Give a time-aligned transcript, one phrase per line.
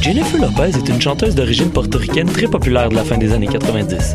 [0.00, 4.14] Jennifer Lopez est une chanteuse d'origine portoricaine très populaire de la fin des années 90.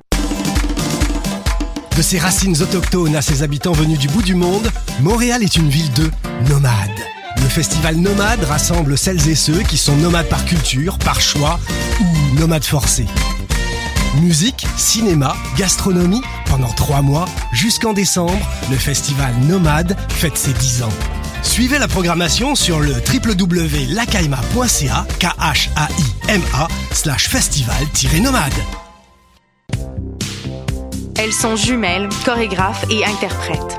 [2.01, 5.69] De ses racines autochtones à ses habitants venus du bout du monde, Montréal est une
[5.69, 6.09] ville de
[6.49, 6.89] nomades.
[7.37, 11.59] Le festival Nomade rassemble celles et ceux qui sont nomades par culture, par choix
[11.99, 12.05] ou
[12.39, 13.05] nomades forcés.
[14.19, 20.93] Musique, cinéma, gastronomie, pendant trois mois, jusqu'en décembre, le festival Nomade fête ses 10 ans.
[21.43, 28.53] Suivez la programmation sur le www.lacaima.ca, k h a i m a slash festival-nomade.
[31.23, 33.77] Elles sont jumelles, chorégraphes et interprètes.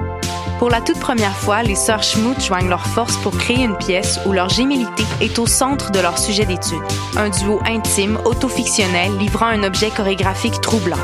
[0.61, 4.21] Pour la toute première fois, les sœurs Schmout joignent leurs forces pour créer une pièce
[4.27, 6.85] où leur gémilité est au centre de leur sujet d'étude.
[7.17, 11.03] Un duo intime, autofictionnel, livrant un objet chorégraphique troublant.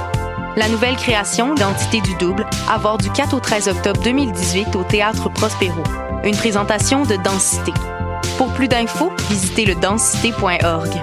[0.55, 4.85] La nouvelle création, L'Entité du double, à voir du 4 au 13 octobre 2018 au
[4.85, 5.83] Théâtre Prospero.
[6.23, 7.73] Une présentation de Densité.
[8.37, 11.03] Pour plus d'infos, visitez le densité.org.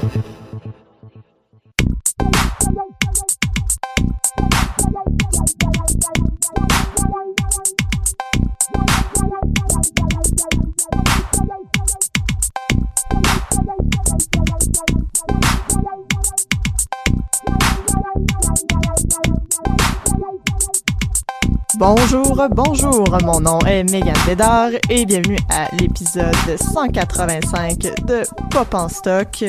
[21.81, 28.21] Bonjour, bonjour, mon nom est Megan Bédard et bienvenue à l'épisode 185 de
[28.51, 29.43] Pop en stock.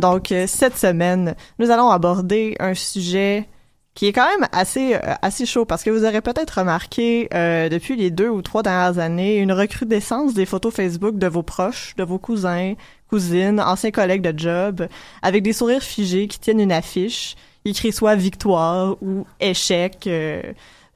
[0.00, 3.48] Donc cette semaine, nous allons aborder un sujet
[3.94, 7.68] qui est quand même assez euh, assez chaud parce que vous aurez peut-être remarqué euh,
[7.68, 11.94] depuis les deux ou trois dernières années une recrudescence des photos Facebook de vos proches,
[11.96, 12.74] de vos cousins,
[13.08, 14.88] cousines, anciens collègues de job,
[15.22, 20.06] avec des sourires figés qui tiennent une affiche écrit soit victoire ou échec.
[20.06, 20.42] Euh,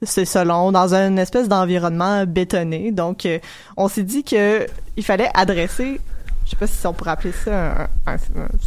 [0.02, 2.92] c'est selon dans une espèce d'environnement bétonné.
[2.92, 3.38] Donc, euh,
[3.76, 6.00] on s'est dit que il fallait adresser
[6.44, 8.16] je sais pas si on pourrait appeler ça un, un,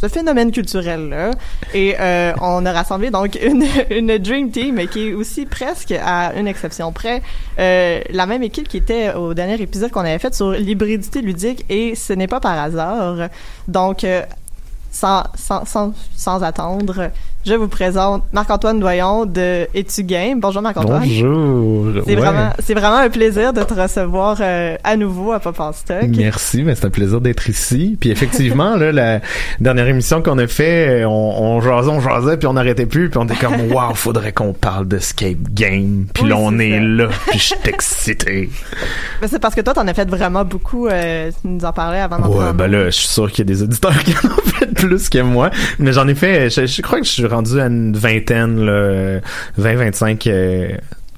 [0.00, 1.30] ce phénomène culturel là
[1.74, 6.32] et euh, on a rassemblé donc une, une dream team qui est aussi presque à
[6.34, 7.22] une exception près
[7.58, 11.64] euh, la même équipe qui était au dernier épisode qu'on avait fait sur l'hybridité ludique
[11.68, 13.28] et ce n'est pas par hasard
[13.68, 14.22] donc euh,
[14.90, 17.10] sans, sans, sans, sans attendre
[17.46, 20.40] je vous présente Marc-Antoine Doyon de Etu Game.
[20.40, 21.04] Bonjour Marc-Antoine.
[21.04, 22.02] Bonjour.
[22.04, 25.72] C'est vraiment, c'est vraiment un plaisir de te recevoir euh, à nouveau à Pop en
[25.72, 26.02] Stock.
[26.16, 27.96] Merci, mais c'est un plaisir d'être ici.
[28.00, 29.20] Puis effectivement, là, la
[29.60, 33.18] dernière émission qu'on a fait, on, on jasait, on jasait, puis on n'arrêtait plus, puis
[33.18, 36.06] on était comme, waouh, faudrait qu'on parle d'escape game.
[36.12, 38.50] Puis Oui, là, on est là, puis je suis excité.
[39.22, 40.88] Mais c'est parce que toi, t'en as fait vraiment beaucoup.
[40.88, 43.48] Euh, tu nous en parlais avant d'entrer Ouais, en ben là, je suis sûr qu'il
[43.48, 45.50] y a des auditeurs qui en ont fait plus que moi.
[45.78, 49.20] Mais j'en ai fait, je, je crois que je suis rendu à une vingtaine, là,
[49.58, 50.68] 20-25 euh,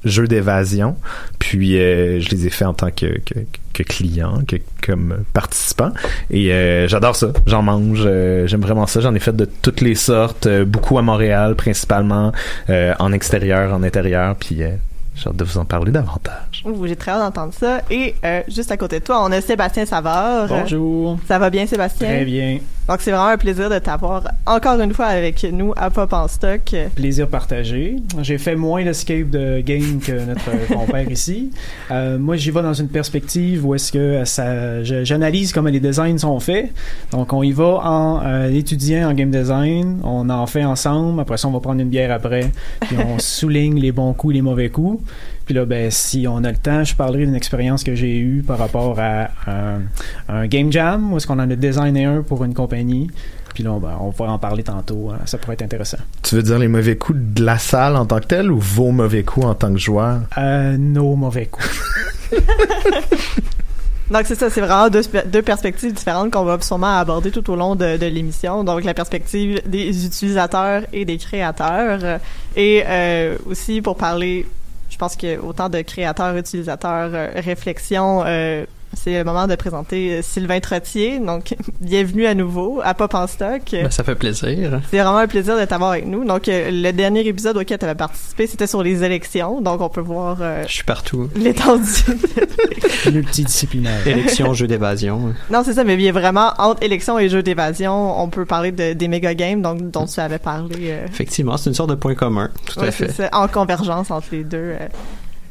[0.04, 0.96] jeux d'évasion.
[1.38, 3.34] Puis euh, je les ai fait en tant que, que,
[3.74, 5.90] que client, que comme participant.
[6.30, 7.28] Et euh, j'adore ça.
[7.46, 8.02] J'en mange.
[8.04, 9.00] euh, J'aime vraiment ça.
[9.00, 10.46] J'en ai fait de toutes les sortes.
[10.46, 12.32] euh, beaucoup à Montréal, principalement
[12.70, 14.36] euh, en extérieur, en intérieur.
[14.36, 14.70] Puis euh,
[15.16, 16.64] j'ai hâte de vous en parler davantage.
[16.84, 17.82] J'ai très hâte d'entendre ça.
[17.90, 20.46] Et euh, juste à côté de toi, on a Sébastien Savard.
[20.48, 21.18] Bonjour.
[21.26, 22.08] Ça va bien, Sébastien?
[22.08, 22.58] Très bien.
[22.88, 26.26] Donc, c'est vraiment un plaisir de t'avoir encore une fois avec nous à Pop en
[26.26, 26.74] Stock.
[26.94, 27.96] Plaisir partagé.
[28.22, 31.50] J'ai fait moins d'escape de game que notre compère ici.
[31.90, 35.80] Euh, moi, j'y vais dans une perspective où est-ce que ça, je- j'analyse comment les
[35.80, 36.70] designs sont faits.
[37.12, 40.00] Donc, on y va en euh, étudiant en game design.
[40.02, 41.20] On en fait ensemble.
[41.20, 42.50] Après ça, on va prendre une bière après.
[42.80, 45.02] Puis on souligne les bons coups, les mauvais coups.
[45.48, 48.42] Puis là, ben, si on a le temps, je parlerai d'une expérience que j'ai eue
[48.46, 49.80] par rapport à un,
[50.28, 53.10] un game jam, où est-ce qu'on en a designé un pour une compagnie.
[53.54, 55.08] Puis là, on, ben, on va en parler tantôt.
[55.10, 55.20] hein.
[55.24, 55.96] Ça pourrait être intéressant.
[56.22, 58.90] Tu veux dire les mauvais coups de la salle en tant que tel ou vos
[58.92, 60.20] mauvais coups en tant que joueur?
[60.36, 61.66] Euh, nos mauvais coups.
[64.10, 67.50] Donc c'est ça, c'est vraiment deux, spe- deux perspectives différentes qu'on va sûrement aborder tout
[67.50, 68.64] au long de, de l'émission.
[68.64, 72.20] Donc la perspective des utilisateurs et des créateurs.
[72.56, 74.46] Et euh, aussi pour parler,
[74.98, 78.64] je pense que autant de créateurs, utilisateurs, euh, réflexion, euh,
[78.94, 81.18] c'est le moment de présenter euh, Sylvain Trottier.
[81.18, 83.62] Donc bienvenue à nouveau à Pop en stock.
[83.72, 84.80] Ben, ça fait plaisir.
[84.90, 86.24] C'est vraiment un plaisir de t'avoir avec nous.
[86.24, 89.60] Donc, euh, le dernier épisode auquel tu avais participé, c'était sur les élections.
[89.60, 91.28] Donc, on peut voir euh, Je suis partout.
[91.36, 91.82] l'étendue.
[93.12, 94.06] Multidisciplinaire.
[94.06, 95.34] Élection, jeu d'évasion.
[95.50, 98.44] non, c'est ça, mais il y a vraiment entre élections et jeux d'évasion, on peut
[98.44, 100.74] parler de, des méga games donc, dont tu avais parlé.
[100.90, 102.50] euh, Effectivement, c'est une sorte de point commun.
[102.66, 103.06] Tout ouais, à fait.
[103.08, 104.58] c'est ça, en convergence entre les deux.
[104.58, 104.88] euh.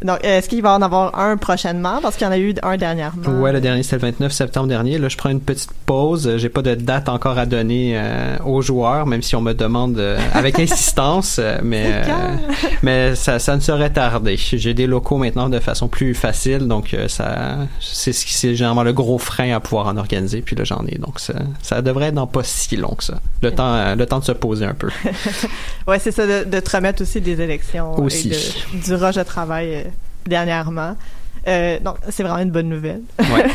[0.03, 1.99] Donc, euh, est-ce qu'il va en avoir un prochainement?
[2.01, 3.41] Parce qu'il y en a eu un dernièrement.
[3.41, 4.97] Ouais, le dernier c'était le 29 septembre dernier.
[4.99, 6.38] Là, je prends une petite pause.
[6.38, 9.97] J'ai pas de date encore à donner euh, aux joueurs, même si on me demande
[9.99, 11.39] euh, avec insistance.
[11.63, 12.33] mais euh,
[12.83, 14.38] mais ça, ça ne serait tardé.
[14.38, 18.83] J'ai des locaux maintenant de façon plus facile, donc ça c'est ce qui c'est généralement
[18.83, 20.41] le gros frein à pouvoir en organiser.
[20.41, 23.15] Puis là, j'en ai, donc ça, ça devrait être dans pas si long que ça.
[23.41, 24.89] Le temps, le temps de se poser un peu.
[25.88, 28.27] Ouais, c'est ça, de, de te remettre aussi des élections Aussi.
[28.29, 29.85] et de- du rush de travail
[30.27, 30.95] dernièrement.
[31.47, 33.01] Euh, donc, c'est vraiment une bonne nouvelle.
[33.19, 33.45] Ouais.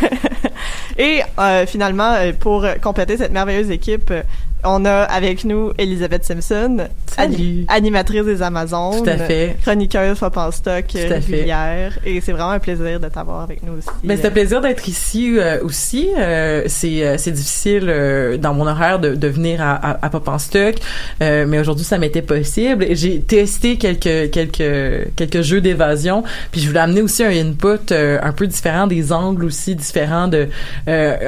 [0.99, 4.23] et euh, finalement, euh, pour compléter cette merveilleuse équipe, euh,
[4.65, 7.65] on a avec nous Elisabeth Simpson, Salut.
[7.69, 9.57] animatrice des Amazones, Tout à fait.
[9.63, 13.89] chroniqueuse Pop en stock régulière, et c'est vraiment un plaisir de t'avoir avec nous aussi.
[14.05, 16.09] Ben, c'est un plaisir d'être ici euh, aussi.
[16.19, 20.11] Euh, c'est euh, c'est difficile euh, dans mon horaire de, de venir à, à, à
[20.11, 20.75] Pop en stock,
[21.21, 22.87] mais aujourd'hui ça m'était possible.
[22.93, 28.33] J'ai testé quelques quelques quelques jeux d'évasion, puis je voulais amener aussi un input un
[28.33, 30.49] peu différent, des angles aussi différents de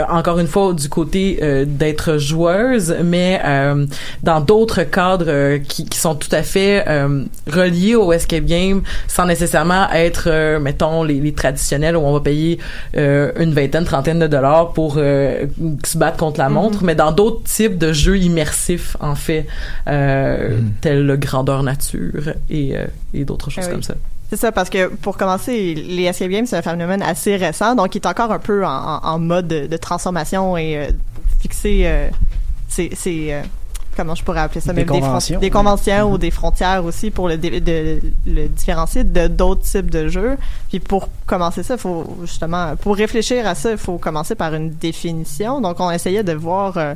[0.09, 3.87] encore une fois du côté d'être joueuse, mais euh,
[4.23, 8.83] dans d'autres cadres euh, qui, qui sont tout à fait euh, reliés au escape game
[9.09, 12.59] sans nécessairement être mettons les, les traditionnels où on va payer
[12.95, 17.79] une vingtaine trentaine de dollars pour se battre contre la montre mais dans d'autres types
[17.79, 19.47] de jeux immersifs en fait
[19.89, 22.75] euh, tels le grandeur nature et,
[23.13, 23.73] et d'autres choses Ah oui.
[23.75, 23.95] comme ça.
[24.31, 27.95] C'est ça, parce que pour commencer, les escape games, c'est un phénomène assez récent, donc
[27.95, 30.87] il est encore un peu en, mode de, de transformation et euh,
[31.41, 32.09] fixer euh,
[32.69, 33.43] ces, ces, euh,
[33.97, 35.51] comment je pourrais appeler ça, Des même conventions, des oui.
[35.51, 36.19] conventions ou Mhm.
[36.19, 40.37] des frontières aussi pour le, dé- de- le différencier de d'autres types de jeux.
[40.69, 44.55] Puis pour commencer ça, il faut justement, pour réfléchir à ça, il faut commencer par
[44.55, 45.61] une définition.
[45.61, 46.77] Donc on essayait de voir.
[46.77, 46.95] euh,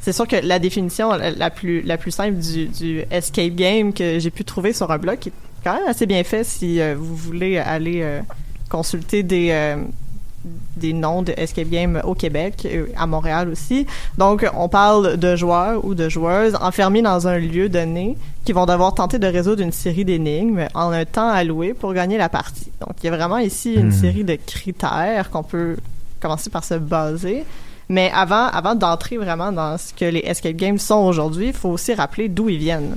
[0.00, 3.92] c'est sûr que la définition la, la plus la plus simple du, du escape game
[3.92, 5.32] que j'ai pu trouver sur un blog qui est
[5.64, 8.20] quand même assez bien fait si euh, vous voulez aller euh,
[8.70, 9.76] consulter des euh,
[10.76, 13.86] des noms de escape game au Québec, euh, à Montréal aussi.
[14.16, 18.64] Donc, on parle de joueurs ou de joueuses enfermés dans un lieu donné qui vont
[18.64, 22.70] devoir tenter de résoudre une série d'énigmes en un temps alloué pour gagner la partie.
[22.80, 23.92] Donc, il y a vraiment ici une Mhm.
[23.92, 25.76] série de critères qu'on peut
[26.20, 27.44] commencer par se baser.
[27.90, 31.70] Mais avant, avant d'entrer vraiment dans ce que les escape games sont aujourd'hui, il faut
[31.70, 32.96] aussi rappeler d'où ils viennent.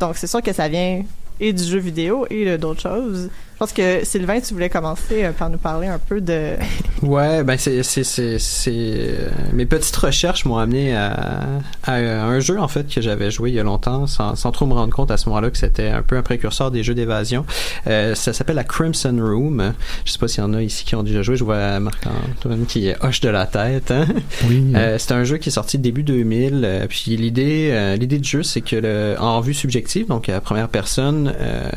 [0.00, 1.02] Donc, c'est sûr que ça vient
[1.40, 3.30] et du jeu vidéo et d'autres choses.
[3.62, 6.56] Je pense que Sylvain, tu voulais commencer euh, par nous parler un peu de...
[7.02, 12.38] Ouais, ben c'est c'est c'est c'est euh, mes petites recherches m'ont amené à, à un
[12.38, 14.94] jeu en fait que j'avais joué il y a longtemps sans sans trop me rendre
[14.94, 17.44] compte à ce moment-là que c'était un peu un précurseur des jeux d'évasion.
[17.88, 19.74] Euh, ça s'appelle la Crimson Room.
[20.04, 21.36] Je sais pas s'il y en a ici qui ont déjà joué.
[21.36, 23.90] Je vois Marc Antoine qui hoche de la tête.
[23.90, 24.06] Hein?
[24.48, 24.72] Oui.
[24.76, 26.62] Euh, c'est un jeu qui est sorti début 2000.
[26.64, 30.40] euh, puis l'idée, euh, l'idée du jeu, c'est que le, en vue subjective, donc à
[30.40, 31.68] première personne, euh,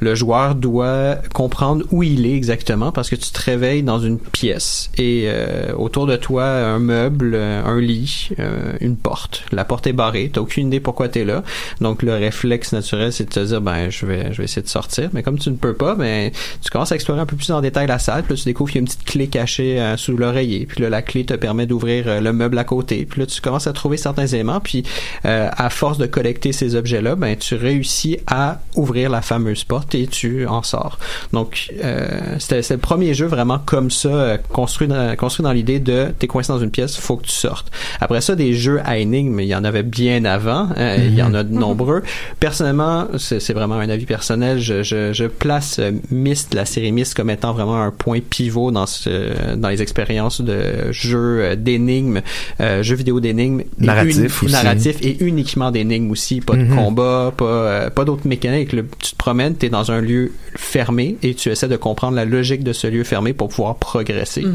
[0.00, 4.18] le joueur doit comprendre où il est exactement parce que tu te réveilles dans une
[4.18, 9.44] pièce et euh, autour de toi un meuble, euh, un lit, euh, une porte.
[9.52, 10.30] La porte est barrée.
[10.32, 11.42] T'as aucune idée pourquoi t'es là.
[11.80, 14.68] Donc le réflexe naturel, c'est de te dire ben je vais je vais essayer de
[14.68, 15.10] sortir.
[15.12, 16.30] Mais comme tu ne peux pas, ben
[16.62, 18.22] tu commences à explorer un peu plus en détail la salle.
[18.22, 20.66] Puis là, tu découvres qu'il y a une petite clé cachée sous l'oreiller.
[20.66, 23.06] Puis là, la clé te permet d'ouvrir le meuble à côté.
[23.06, 24.60] Puis là, tu commences à trouver certains éléments.
[24.60, 24.84] Puis
[25.24, 30.06] à force de collecter ces objets-là, ben tu réussis à ouvrir la fameuse porte et
[30.06, 30.98] tu en sors.
[31.32, 32.08] Donc euh,
[32.38, 36.06] c'était c'est le premier jeu vraiment comme ça, euh, construit dans, construit dans l'idée de
[36.18, 37.70] t'es coincé dans une pièce, faut que tu sortes.
[38.00, 40.68] Après ça, des jeux à énigmes, il y en avait bien avant.
[40.78, 42.02] euh, Il y en a de nombreux.
[42.40, 44.58] Personnellement, c'est vraiment un avis personnel.
[44.58, 48.70] Je, je, je place euh, Myst, la série Myst, comme étant vraiment un point pivot
[48.70, 52.20] dans ce, dans les expériences de jeux euh, d'énigmes,
[52.60, 54.52] euh, jeux vidéo d'énigmes, Narratif aussi.
[54.52, 56.76] narratif et uniquement d'énigmes aussi, pas de Mhm.
[56.76, 58.70] combat, pas pas d'autres mécaniques.
[58.70, 62.24] Tu te promènes, t'es dans un lieu fermé fermé et tu essaies de comprendre la
[62.24, 64.42] logique de ce lieu fermé pour pouvoir progresser.
[64.42, 64.54] Mhm.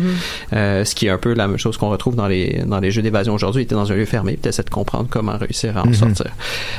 [0.54, 2.92] Euh, ce qui est un peu la même chose qu'on retrouve dans les dans les
[2.92, 3.66] jeux d'évasion aujourd'hui.
[3.68, 5.94] Tu es dans un lieu fermé, tu essaies de comprendre comment réussir à en Mhm.
[5.94, 6.32] sortir.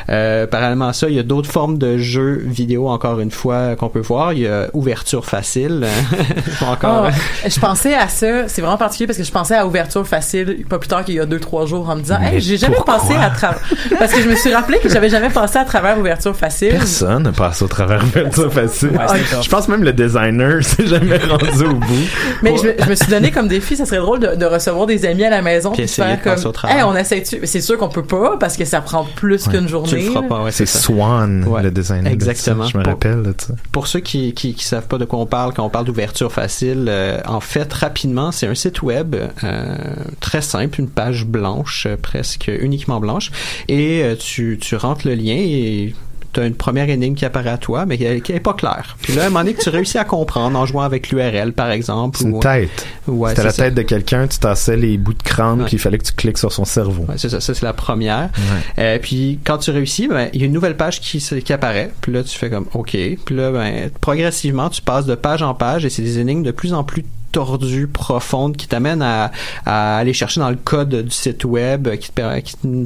[0.08, 3.76] Euh, parallèlement à ça, il y a d'autres formes de jeux vidéo encore une fois
[3.76, 4.32] qu'on peut voir.
[4.32, 5.86] Il y a ouverture facile.
[6.66, 7.08] encore.
[7.10, 10.64] Ah, je pensais à ça, c'est vraiment particulier parce que je pensais à ouverture facile
[10.68, 12.56] pas plus tard qu'il y a deux trois jours en me disant Mais hey j'ai
[12.56, 12.98] jamais pourquoi?
[12.98, 13.60] pensé à travers
[13.98, 17.22] parce que je me suis rappelé que j'avais jamais pensé à travers ouverture facile Personne
[17.24, 18.02] ne passe au travers
[18.32, 18.90] ça facile.
[18.90, 19.39] Ouais, c'est tough.
[19.42, 22.06] Je pense même le designer s'est jamais rendu au bout.
[22.42, 24.86] mais je, me- je me suis donné comme défi ça serait drôle de, de recevoir
[24.86, 26.76] des amis à la maison Puis puis de essayer faire de passer comme au travers.
[26.76, 29.52] hey on essaie tu c'est sûr qu'on peut pas parce que ça prend plus Ouais.
[29.52, 30.66] qu'une Tu journée le feras pas, ouais, C'est.
[30.66, 32.02] Swan, Ouais, le designer.
[32.04, 32.12] de ça.
[32.30, 32.64] exactement.
[32.66, 33.54] Je me Pour- rappelle de ça.
[33.72, 36.30] Pour ceux qui, qui, qui savent pas de quoi on parle quand on parle d'ouverture
[36.32, 39.76] facile, euh, en fait, rapidement, c'est un site web euh,
[40.20, 43.30] très simple, une page blanche, euh, presque uniquement blanche,
[43.68, 45.94] et euh, tu, tu rentres le lien et
[46.32, 48.54] tu as une première énigme qui apparaît à toi, mais qui est, qui est pas
[48.54, 48.96] claire.
[49.02, 51.52] Puis là, à un moment donné, que tu réussis à comprendre en jouant avec l'URL,
[51.52, 52.18] par exemple.
[52.18, 52.86] C'est une ou- tête.
[53.08, 53.64] Ouais, C'était la ça.
[53.64, 56.38] tête de quelqu'un, tu tassais les bouts de crâne, puis il fallait que tu cliques
[56.38, 57.04] sur son cerveau.
[57.08, 58.30] Ouais, c'est ça, ça c'est la première.
[58.78, 61.90] Euh, puis quand tu réussis, ben il y a une nouvelle page qui, qui apparaît.
[62.00, 62.90] Puis là tu fais comme OK.
[62.90, 66.50] Puis là ben progressivement tu passes de page en page et c'est des énigmes de
[66.52, 69.30] plus en plus tordues, profondes, qui t'amènent à,
[69.66, 72.10] à aller chercher dans le code du site web, qui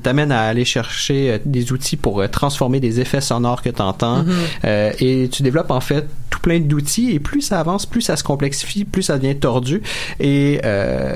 [0.00, 3.82] t'amènent à aller chercher euh, des outils pour euh, transformer des effets sonores que tu
[3.82, 4.24] entends.
[4.64, 6.06] Euh, et tu développes en fait
[6.44, 9.80] plein d'outils et plus ça avance, plus ça se complexifie, plus ça devient tordu.
[10.20, 11.14] Et euh,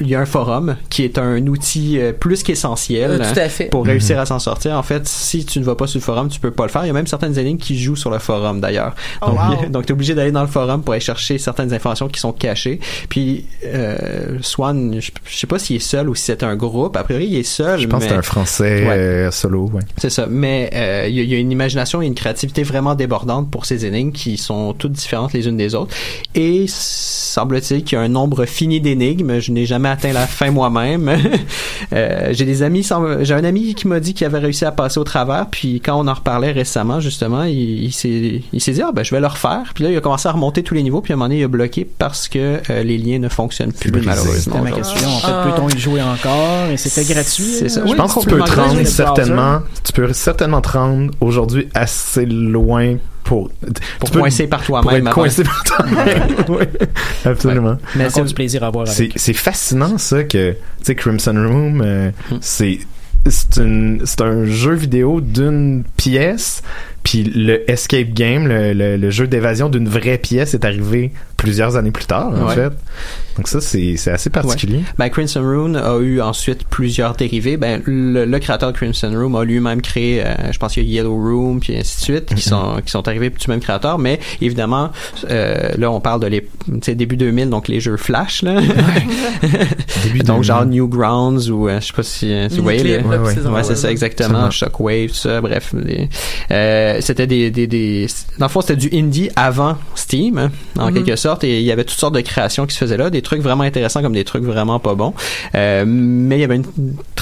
[0.00, 4.18] il y a un forum qui est un outil euh, plus qu'essentiel Euh, pour réussir
[4.18, 4.76] à s'en sortir.
[4.76, 6.82] En fait, si tu ne vas pas sur le forum, tu peux pas le faire.
[6.84, 8.96] Il y a même certaines énigmes qui jouent sur le forum d'ailleurs.
[9.22, 9.66] Oh, donc, wow.
[9.70, 12.32] donc tu es obligé d'aller dans le forum pour aller chercher certaines informations qui sont
[12.32, 12.80] cachées.
[13.08, 16.96] Puis euh, Swan, je, je sais pas s'il est seul ou si c'est un groupe.
[16.96, 17.78] A priori, il est seul.
[17.78, 18.08] Je pense mais...
[18.08, 18.98] que c'est un français Ouais.
[18.98, 19.82] euh, solo, ouais.
[19.98, 20.26] C'est ça.
[20.28, 23.86] Mais euh, il y, y a une imagination et une créativité vraiment débordante pour ces
[23.86, 25.94] énigmes qui sont toutes différentes les unes des autres.
[26.34, 29.38] Et semble-t-il qu'il y a un nombre fini d'énigmes.
[29.40, 31.10] Je n'ai jamais atteint la fin moi-même.
[31.92, 32.86] Euh, j'ai des amis,
[33.20, 35.46] j'ai un ami qui m'a dit qu'il avait réussi à passer au travers.
[35.50, 39.02] Puis quand on en reparlait récemment, justement, il, il s'est, il s'est dit ah ben
[39.04, 39.72] je vais le refaire.
[39.74, 41.02] Puis là il a commencé à remonter tous les niveaux.
[41.02, 43.72] Puis à un moment donné il a bloqué parce que euh, les liens ne fonctionnent
[43.72, 44.34] plus malheureusement.
[44.36, 44.82] C'était ma aujourd'hui.
[44.82, 45.08] question.
[45.08, 45.52] En fait, Ah.
[45.54, 46.70] peut-on y jouer encore?
[46.72, 47.44] Et c'était gratuit.
[47.44, 47.80] C'est ça.
[47.80, 51.12] euh, Oui, je pense que tu peux te rendre certainement, tu peux certainement te rendre
[51.20, 53.50] aujourd'hui assez loin pour,
[53.98, 55.08] Pour tu peux- coincer par pour toi-même.
[55.10, 56.22] coincé par toi-même.
[56.48, 56.64] oui,
[57.24, 57.76] absolument.
[57.96, 61.34] Mais Mais c'est- du plaisir à voir C'est, c'est fascinant ça que tu sais Crimson
[61.34, 62.36] Room euh, Hmm.
[62.40, 62.78] c'est
[63.26, 66.62] c'est une c'est un jeu vidéo d'une pièce
[67.04, 71.76] puis le escape game le, le, le jeu d'évasion d'une vraie pièce est arrivé plusieurs
[71.76, 72.54] années plus tard en Ouais.
[72.54, 72.72] fait
[73.36, 77.56] donc ça c'est c'est assez particulier Ben, Crimson Rune a eu ensuite plusieurs dérivés.
[77.56, 80.98] Ben, le, le créateur de Crimson Room a lui-même créé, euh, je pense qu'il y
[80.98, 83.98] a Yellow Room, puis ainsi de suite, qui sont qui sont arrivés du même créateur.
[83.98, 84.90] Mais évidemment,
[85.30, 88.60] euh, là, on parle de les, tu sais, début 2000, donc les jeux Flash, là.
[90.04, 90.44] Début donc 2000.
[90.44, 92.98] genre Newgrounds ou euh, je sais pas si euh, voyez.
[92.98, 93.46] Là, Ouais, ouais.
[93.48, 94.50] Ouais, c'est ça, exactement.
[94.50, 95.74] Shockwave, tout ça, bref.
[96.50, 98.06] euh, c'était des, des, des,
[98.38, 100.94] dans le fond, c'était du indie avant Steam, hein, en Mhm.
[100.94, 103.22] quelque sorte, et il y avait toutes sortes de créations qui se faisaient là, des
[103.22, 105.14] trucs vraiment intéressants comme des trucs vraiment pas bons.
[105.54, 106.64] Euh, mais il y avait une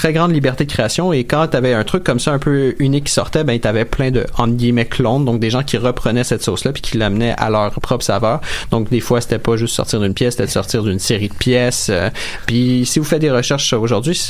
[0.02, 3.04] très grande liberté de création, et quand t'avais un truc comme ça un peu unique
[3.04, 6.42] qui sortait, ben t'avais plein de, entre guillemets, clones, donc des gens qui reprenaient cette
[6.42, 8.40] sauce-là, puis qui l'amenaient à leur propre saveur.
[8.72, 11.34] Donc des fois, c'était pas juste sortir d'une pièce, c'était de sortir d'une série de
[11.34, 11.86] pièces.
[11.88, 12.10] euh,
[12.48, 14.20] puis si vous faites des recherches aujourd'hui,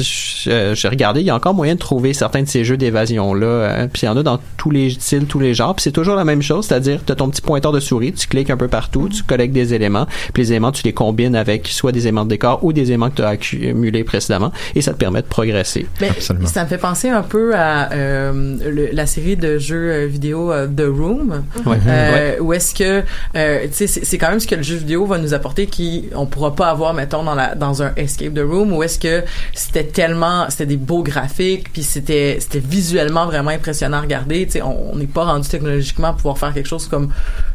[0.49, 3.33] euh, j'ai regardé, il y a encore moyen de trouver certains de ces jeux d'évasion
[3.33, 3.47] là.
[3.47, 5.75] euh, puis il y en a dans tous les styles, tous les genres.
[5.75, 8.27] Puis c'est toujours la même chose, c'est-à-dire tu as ton petit pointeur de souris, tu
[8.27, 11.69] cliques un peu partout, tu collectes des éléments, puis les éléments tu les combines avec
[11.69, 14.93] soit des éléments de décor ou des éléments que tu as accumulés précédemment, et ça
[14.93, 15.62] te permet de progresser.
[16.01, 16.47] Mais Absolument.
[16.47, 20.53] ça me fait penser un peu à euh, le- la série de jeux euh, vidéo
[20.53, 21.77] euh, The Room, Ouais.
[21.87, 23.03] euh, où est-ce que
[23.37, 25.67] euh, tu sais c'est c'est quand même ce que le jeu vidéo va nous apporter
[25.67, 28.99] qui on pourra pas avoir mettons dans la dans un escape the room où est-ce
[28.99, 29.23] que
[29.55, 34.53] c'était tellement c'était des beaux graphiques puis c'était c'était visuellement vraiment impressionnant à regarder tu
[34.53, 37.11] sais on on n'est pas rendu technologiquement à pouvoir faire quelque chose comme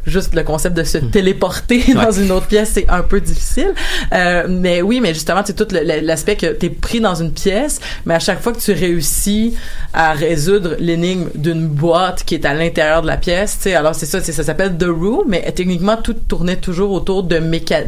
[0.06, 3.74] juste le concept de se téléporter dans une autre pièce c'est un peu difficile.
[4.12, 8.14] Euh, mais oui mais justement c'est tout l'aspect que t'es pris dans une pièce mais
[8.14, 9.54] à chaque fois que tu réussis
[9.92, 13.94] à résoudre l'énigme d'une boîte qui est à l'intérieur de la pièce tu sais alors
[13.94, 17.84] c'est ça ça s'appelle The Room mais euh, techniquement tout tournait toujours autour méca-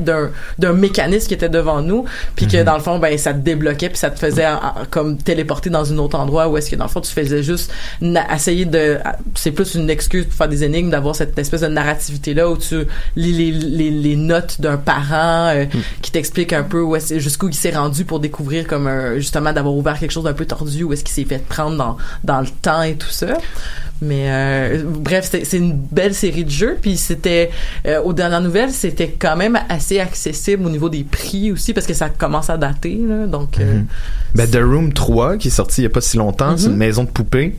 [0.58, 2.04] d'un mécanisme qui était devant nous
[2.36, 4.46] puis que dans le fond ben ça te débloquait puis ça te faisait
[4.90, 7.72] comme téléporter dans un autre endroit où est-ce que dans le fond tu faisais juste
[8.34, 8.98] essayer de
[9.34, 12.56] c'est plus une excuse pour faire des énigmes d'avoir cette espèce de narrativité là où
[12.56, 12.84] tu
[13.16, 15.64] lis les, les, les notes d'un parent euh,
[16.02, 16.84] qui t'explique un peu
[17.18, 20.46] jusqu'où il s'est rendu pour découvrir comme un- justement d'avoir ouvert quelque chose d'un peu
[20.46, 23.38] tordu ou est-ce qu'il s'est fait prendre dans dans le temps et tout ça.
[24.02, 26.78] Mais euh, bref, c'est une belle série de jeux.
[26.80, 27.50] Puis c'était
[27.86, 31.86] euh, aux dernières nouvelles, c'était quand même assez accessible au niveau des prix aussi parce
[31.86, 32.98] que ça commence à dater.
[33.06, 33.86] Là, donc euh, Mhm.
[34.34, 36.72] Ben, The Room 3, qui est sorti il y a pas si longtemps, c'est Mhm.
[36.72, 37.54] une maison de poupées.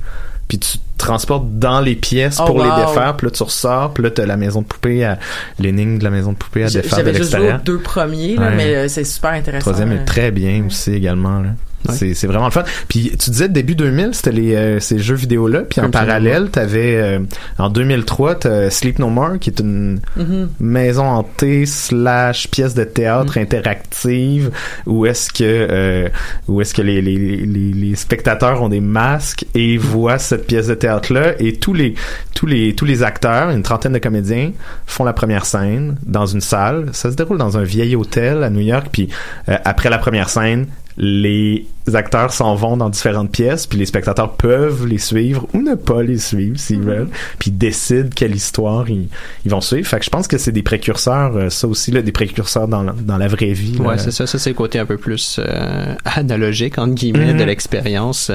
[0.47, 3.15] Puis tu te transportes dans les pièces Oh, pour les défaire.
[3.17, 3.93] Puis là, tu ressors.
[3.93, 5.17] Puis là, t'as la maison de poupées, à,
[5.59, 7.61] l'énigme de la maison de poupées à défaire de J'avais juste joué aux l'extérieur.
[7.63, 8.55] deux premiers, là, Ouais.
[8.57, 9.61] mais euh, c'est super intéressant.
[9.71, 10.01] troisième euh.
[10.01, 11.39] est très bien aussi également.
[11.39, 11.49] Là.
[11.87, 11.95] Ouais.
[11.95, 12.63] C'est, c'est vraiment le fun.
[12.87, 15.61] Puis tu disais début 2000, c'était les euh, ces jeux vidéo là.
[15.61, 15.91] Puis en Absolument.
[16.07, 17.19] parallèle, t'avais euh,
[17.57, 20.49] en 2003, t'as Sleep No More, qui est une Mhm.
[20.59, 23.41] maison hantée slash pièce de théâtre Mm.
[23.41, 24.51] interactive
[24.85, 26.09] où est-ce que euh,
[26.47, 30.67] où est-ce que les, les, les, les spectateurs ont des masques et voient cette pièce
[30.67, 31.95] de théâtre là et tous les
[32.33, 34.51] tous les tous les acteurs une trentaine de comédiens
[34.85, 38.49] font la première scène dans une salle ça se déroule dans un vieil hôtel à
[38.49, 39.09] New York puis
[39.49, 40.67] euh, après la première scène
[40.97, 45.75] les acteurs s'en vont dans différentes pièces puis les spectateurs peuvent les suivre ou ne
[45.75, 47.09] pas les suivre s'ils veulent
[47.39, 49.07] puis ils décident quelle histoire ils,
[49.45, 52.01] ils vont suivre fait que je pense que c'est des précurseurs euh, ça aussi là
[52.01, 53.77] des précurseurs dans la, dans la vraie vie.
[53.79, 54.27] Ouais, c'est ça.
[54.27, 57.39] Ça, c'est le côté un peu plus euh, analogique, entre guillemets, Mhm.
[57.39, 58.31] de l'expérience.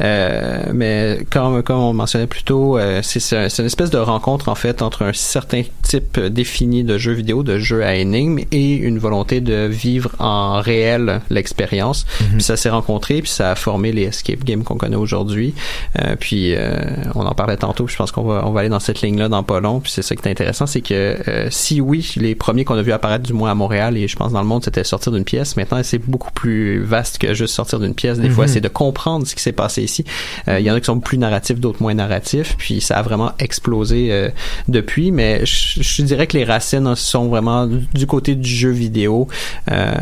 [0.00, 4.54] Euh, mais comme, comme on mentionnait plus tôt, euh, c'est, une espèce de rencontre, en
[4.54, 8.98] fait, entre un certain type défini de jeux vidéo, de jeux à énigmes, et une
[8.98, 12.06] volonté de vivre en réel l'expérience.
[12.32, 15.54] Puis ça s'est rencontré, puis ça a formé les escape games qu'on connaît aujourd'hui.
[16.00, 16.74] Euh, puis euh,
[17.14, 19.28] on en parlait tantôt, puis je pense qu'on va, on va aller dans cette ligne-là
[19.28, 19.80] dans pas long.
[19.80, 22.82] Puis c'est ça qui est intéressant, c'est que euh, si oui, les premiers qu'on a
[22.82, 25.24] vu apparaître du moins à Montréal et je pense dans le monde, c'était sortir d'une
[25.24, 25.56] pièce.
[25.56, 28.18] Maintenant, c'est beaucoup plus vaste que juste sortir d'une pièce.
[28.18, 28.50] Des fois, Mhm.
[28.52, 30.04] c'est de comprendre ce qui s'est passé ici.
[30.48, 32.56] Euh, Il y en a qui sont plus narratifs, d'autres moins narratifs.
[32.58, 34.28] Puis ça a vraiment explosé euh,
[34.68, 35.10] depuis.
[35.12, 39.28] Mais je, je dirais que les racines sont vraiment du côté du jeu vidéo.
[39.70, 39.92] Euh,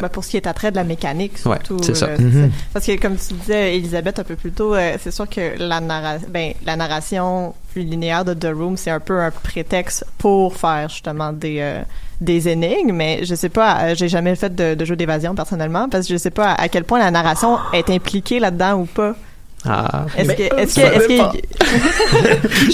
[0.00, 1.82] Ben, pour ce qui est attrait de la mécanique, Ouais, surtout.
[1.82, 2.06] c'est ça.
[2.06, 2.50] euh, Mhm.
[2.72, 5.80] Parce que, comme tu disais, Elisabeth, un peu plus tôt, euh, c'est sûr que la,
[5.80, 10.56] narra ben, la narration plus linéaire de The Room, c'est un peu un prétexte pour
[10.56, 11.82] faire justement des, euh,
[12.20, 15.88] des énigmes, mais je sais pas, euh, j'ai jamais fait de, de jeu d'évasion personnellement,
[15.88, 18.84] parce que je sais pas à, à quel point la narration est impliquée là-dedans ou
[18.86, 19.14] pas.
[19.64, 20.80] ah, Est-ce que, est-ce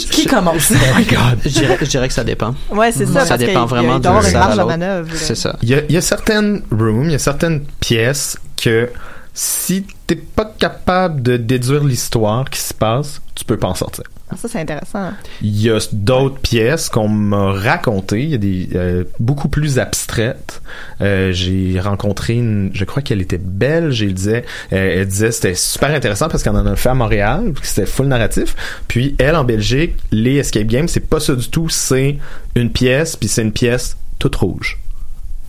[0.10, 0.72] Qui commence?
[0.72, 2.54] je, dirais, je dirais que ça dépend.
[2.70, 4.66] ouais, c'est ça, Ça parce dépend qu'il y a- vraiment de l'autre.
[4.66, 5.08] manœuvre.
[5.14, 5.56] C'est ça.
[5.62, 8.88] Il y a, il y a certaines rooms, il y a certaines pièces que
[9.36, 14.04] si t'es pas capable de déduire l'histoire qui se passe, tu peux pas en sortir.
[14.30, 15.10] Ah, Ça, c'est intéressant.
[15.42, 19.80] Il y a d'autres pièces qu'on m'a racontées, il y a des euh, beaucoup plus
[19.80, 20.62] abstraites.
[21.00, 25.54] Euh, j'ai rencontré une, je crois qu'elle était belge, elle disait, euh, elle disait c'était
[25.56, 28.54] super intéressant parce qu'on en a fait à Montréal, c'était full narratif.
[28.86, 32.18] Puis elle en Belgique, les escape games, c'est pas ça du tout, c'est
[32.54, 34.78] une pièce, puis c'est une pièce toute rouge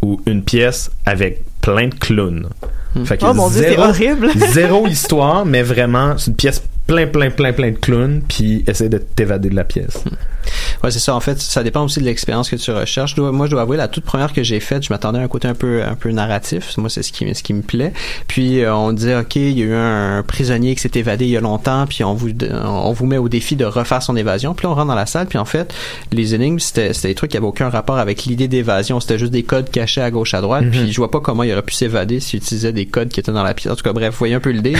[0.01, 2.49] ou une pièce avec plein de clowns.
[3.03, 4.29] Fait que Oh mon dieu, c'est zéro, horrible.
[4.53, 8.89] zéro histoire, mais vraiment c'est une pièce plein plein plein plein de clowns, puis essaie
[8.89, 10.03] de t'évader de la pièce.
[10.83, 11.15] Ouais, c'est ça.
[11.15, 13.11] En fait, ça dépend aussi de l'expérience que tu recherches.
[13.11, 15.23] Je dois- moi, je dois avouer, la toute première que j'ai faite, je m'attendais à
[15.23, 16.77] un côté un peu, un peu narratif.
[16.77, 17.93] Moi, c'est ce qui, ce qui me plaît.
[18.27, 21.31] Puis, euh, on disait, OK, il y a eu un, prisonnier qui s'est évadé il
[21.31, 22.29] y a longtemps, puis on vous,
[22.63, 24.53] on vous met au défi de refaire son évasion.
[24.53, 25.73] Puis là, on rentre dans la salle, puis en fait,
[26.11, 28.99] les énigmes, c'était, c'était des trucs qui avaient aucun rapport avec l'idée d'évasion.
[28.99, 30.65] C'était juste des codes cachés à gauche, à droite.
[30.65, 30.71] Mhm.
[30.71, 33.31] Puis, je vois pas comment il aurait pu s'évader s'il utilisait des codes qui étaient
[33.31, 33.71] dans la pièce.
[33.71, 34.61] En tout cas, bref, vous voyez un peu le.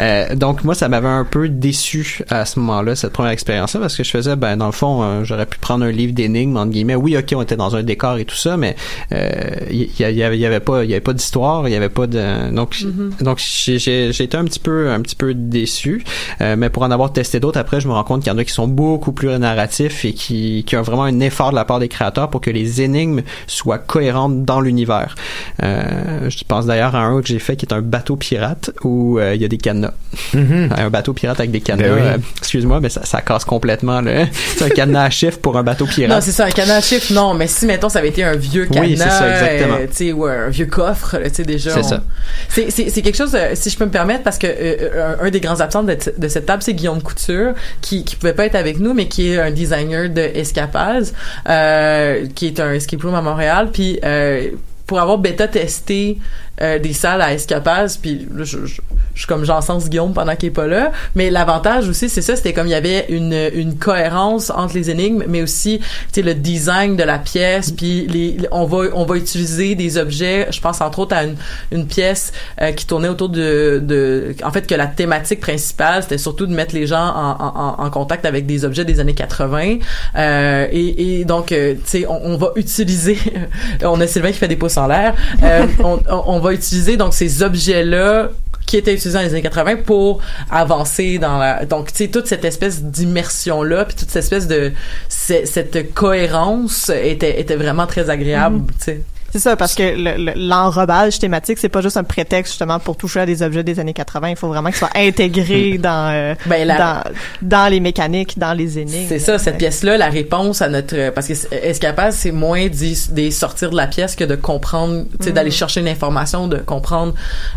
[0.00, 3.96] Euh, donc, moi, ça m'avait un peu déçu à ce moment-là, cette première expérience-là, parce
[3.96, 6.70] que je faisais, ben, dans le fond, euh, j'aurais pu prendre un livre d'énigmes, entre
[6.70, 6.94] guillemets.
[6.94, 8.76] Oui, ok, on était dans un décor et tout ça, mais
[9.12, 9.28] euh,
[9.70, 11.88] il y, y, avait- y avait pas, il y avait pas d'histoire, il y avait
[11.88, 12.76] pas de, donc,
[13.20, 16.04] donc j'ai, été un petit peu, un petit peu déçu.
[16.40, 18.38] Euh, mais pour en avoir testé d'autres, après, je me rends compte qu'il y en
[18.38, 21.64] a qui sont beaucoup plus narratifs et qui, qui ont vraiment un effort de la
[21.64, 25.14] part des créateurs pour que les énigmes soient cohérentes dans l'univers.
[25.62, 28.70] Euh, je pense d'ailleurs à un autre que j'ai fait qui est un bateau pirate
[28.84, 29.92] où euh, il y a des cadenas.
[30.34, 30.70] Mhm.
[30.76, 31.88] Un bateau pirate avec des cadenas.
[31.88, 32.00] Ben oui.
[32.04, 34.00] euh, excuse-moi, mais ça, ça casse complètement.
[34.56, 36.22] C'est un cadenas à chiffres pour un bateau Non, pirate.
[36.22, 38.66] c'est ça, un cadenas à chiffres, non, mais si, mettons, ça avait été un vieux
[38.66, 39.74] cadenas, Oui, c'est ça, exactement.
[39.80, 41.70] euh, tu sais, ou un vieux coffre, tu sais, déjà.
[41.72, 42.02] C'est on- ça.
[42.48, 45.40] C'est, quelque chose, euh, si je peux me permettre, parce que euh, un, un des
[45.40, 48.78] grands absents de, de cette table, c'est Guillaume Couture, qui, qui pouvait pas être avec
[48.80, 51.06] nous, mais qui est un designer de Escapades,
[51.48, 54.48] euh, qui est un escape room à Montréal, puis euh,
[54.86, 56.18] pour avoir bêta testé
[56.60, 60.48] euh, des salles à Escapades, puis je, je, je suis comme j'encense Guillaume pendant qu'il
[60.48, 63.76] est pas là, mais l'avantage aussi, c'est ça, c'était comme il y avait une, une
[63.76, 68.32] cohérence entre les énigmes, mais aussi, tu sais, le design de la pièce, puis les,
[68.38, 71.36] les- on va on va utiliser des objets, je pense entre autres à une,
[71.72, 76.18] une pièce euh, qui tournait autour de, de, en fait, que la thématique principale, c'était
[76.18, 79.78] surtout de mettre les gens en, en, en contact avec des objets des années 80,
[80.16, 83.18] euh, et, et donc, euh, tu sais, on, on va utiliser,
[83.82, 86.96] on a Sylvain qui fait des pouces en l'air, euh, on, on, on va utiliser
[86.96, 88.30] donc ces objets-là
[88.66, 92.26] qui était utilisé dans les années 80 pour avancer dans la donc tu sais toute
[92.26, 94.72] cette espèce d'immersion là puis toute cette espèce de
[95.08, 98.66] cette cohérence était était vraiment très agréable Mhm.
[98.78, 99.00] tu sais
[99.30, 102.96] C'est ça, parce que le- le- l'enrobage thématique, c'est pas juste un prétexte justement pour
[102.96, 104.30] toucher à des objets des années 80.
[104.30, 107.02] Il faut vraiment ce soit intégré dans, euh, Ben, la- dans,
[107.42, 109.06] dans les mécaniques, dans les énigmes.
[109.08, 109.58] C'est ça, cette Ouais.
[109.58, 111.10] pièce-là, la réponse à notre...
[111.10, 115.26] Parce que Escapade, c'est moins d'y d'y sortir de la pièce que de comprendre, tu
[115.26, 117.14] sais, d'aller chercher une information, de comprendre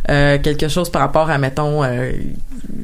[0.09, 2.11] euh, quelque chose par rapport à, mettons, euh,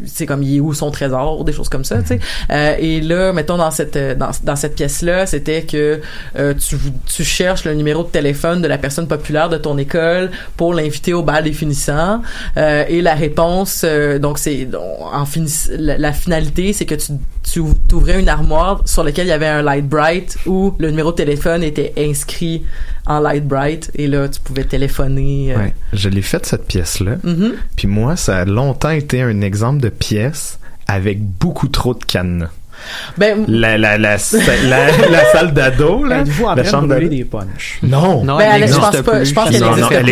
[0.05, 2.19] c'est comme, il est où son trésor, des choses comme ça, tu sais.
[2.51, 6.01] Euh, et là, mettons, dans cette dans, dans cette pièce-là, c'était que
[6.37, 10.31] euh, tu, tu cherches le numéro de téléphone de la personne populaire de ton école
[10.55, 12.21] pour l'inviter au bal des finissants.
[12.57, 15.25] Euh, et la réponse, euh, donc c'est en
[15.77, 17.13] la, la finalité, c'est que tu
[17.49, 17.61] tu
[17.95, 21.15] ouvrais une armoire sur laquelle il y avait un light bright où le numéro de
[21.15, 22.63] téléphone était inscrit
[23.05, 25.53] en light bright et là tu pouvais téléphoner.
[25.53, 25.57] euh.
[25.57, 27.15] Ouais, je l'ai faite cette pièce-là.
[27.23, 27.53] Mhm.
[27.77, 32.49] Puis moi, ça a longtemps été un exemple de pièce avec beaucoup trop de cadenas.
[33.17, 34.17] Ben, La, la, la, la,
[35.09, 36.19] la salle d'ado, là.
[36.21, 37.15] Êtes-vous en la train de chambre brûler d'ado.
[37.17, 37.79] des punches?
[37.83, 38.23] Non.
[38.23, 39.25] Non, Ben, elle elle- je n'existe pense pas- plus.
[39.25, 40.05] je pense qu'elle non, non, existe elle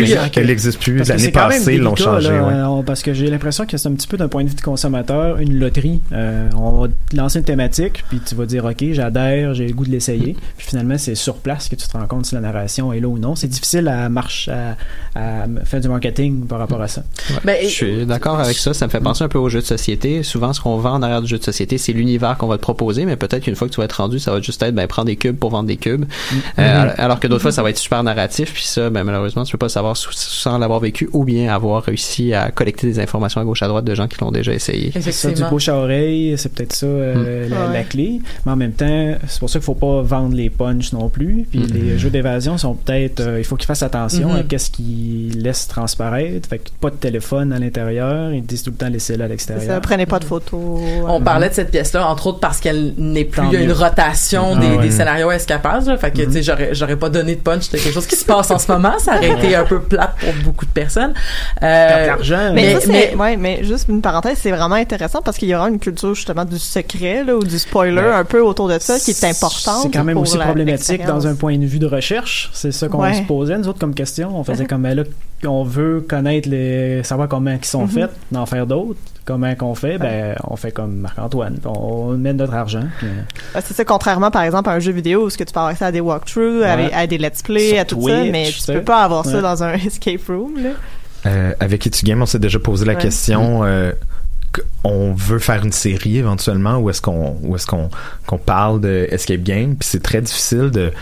[0.78, 1.08] plus.
[1.08, 2.28] L'année passée, ils l'ont changé.
[2.30, 2.52] là, ouais.
[2.54, 4.60] euh, parce que j'ai l'impression que c'est un petit peu d'un point de vue de
[4.60, 6.00] consommateur, une loterie.
[6.12, 9.84] Euh, on va lancer une thématique, puis tu vas dire, OK, j'adhère, j'ai le goût
[9.86, 10.36] de l'essayer.
[10.56, 13.08] Puis finalement, c'est sur place que tu te rends compte si la narration est là
[13.08, 13.34] ou non.
[13.36, 14.76] C'est difficile à marche, à,
[15.18, 17.02] à faire du marketing par rapport à ça.
[17.44, 18.74] ben, Je suis d'accord avec ça.
[18.74, 20.22] Ça me fait penser un peu aux jeux de société.
[20.22, 22.62] Souvent, ce qu'on vend en arrière du jeu de société, c'est l'univers qu'on va te
[22.62, 24.86] proposer, mais peut-être qu'une fois que tu vas être rendu, ça va juste être, ben,
[24.86, 26.04] prends des cubes pour vendre des cubes.
[26.58, 29.44] Euh, alors- alors que d'autres fois, ça va être super narratif, puis ça, ben, malheureusement,
[29.44, 32.98] tu peux pas savoir sous- sans l'avoir vécu ou bien avoir réussi à collecter des
[33.00, 34.92] informations à gauche à droite de gens qui l'ont déjà essayé.
[35.00, 37.72] Ça, du bouche à oreille, c'est peut-être ça euh, la, Ouais.
[37.72, 38.20] la clé.
[38.44, 41.46] Mais en même temps, c'est pour ça qu'il faut pas vendre les punchs non plus.
[41.50, 45.42] Puis les jeux d'évasion sont peut-être, euh, il faut qu'ils fassent attention à qu'est-ce qu'ils
[45.42, 46.48] laissent transparaître.
[46.48, 48.32] Fait que pas de téléphone à l'intérieur.
[48.32, 49.80] Ils disent tout le temps laissez-le à l'extérieur.
[49.80, 50.80] prenez pas de photos.
[51.06, 53.60] On parlait de cette pièce-là, entre autres parce qu'elle n'est plus, Tant il y a
[53.60, 53.72] une mieux.
[53.74, 54.82] rotation Ah des, ouais.
[54.84, 55.96] des scénarios escapades, là.
[55.96, 58.24] Fait que, tu sais, j'aurais, j'aurais pas donné de punch, c'était quelque chose qui se
[58.24, 61.14] passe en ce moment, ça aurait été un peu plate pour beaucoup de personnes.
[61.62, 62.50] Euh, de l'argent.
[62.54, 65.48] Mais, Mais- ça, c'est, mais- ouais, mais juste une parenthèse, c'est vraiment intéressant parce qu'il
[65.48, 68.12] y aura une culture justement du secret là, ou du spoiler Ouais.
[68.12, 69.82] un peu autour de ça qui est importante.
[69.82, 72.50] C'est quand même aussi problématique dans un point de vue de recherche.
[72.52, 73.14] C'est ça qu'on Ouais.
[73.14, 74.30] se posait, nous autres, comme question.
[74.38, 75.02] On faisait comme, ben là,
[75.44, 77.88] on veut connaître les, savoir comment ils sont Mhm.
[77.90, 78.98] faits, d'en faire d'autres.
[79.24, 79.98] Comment qu'on fait?
[79.98, 81.58] Ben, on fait comme Marc-Antoine.
[81.64, 82.84] On met notre argent.
[82.98, 83.22] puis, euh,
[83.54, 85.58] Ah, C'est ça, contrairement par exemple à un jeu vidéo où ce que tu peux
[85.58, 86.86] avoir accès à des walkthroughs, à, Ouais.
[86.86, 88.74] des- à des let's play, Sur à tout ça, mais tu sais.
[88.74, 90.54] peux pas avoir ça dans un escape room.
[90.62, 90.70] Là.
[91.26, 93.00] Euh, avec Etugame, on s'est déjà posé la Ouais.
[93.00, 93.90] question euh,
[94.84, 97.90] on veut faire une série éventuellement ou est-ce qu'on ou est-ce qu'on
[98.26, 100.92] qu'on parle de escape game puis c'est très difficile de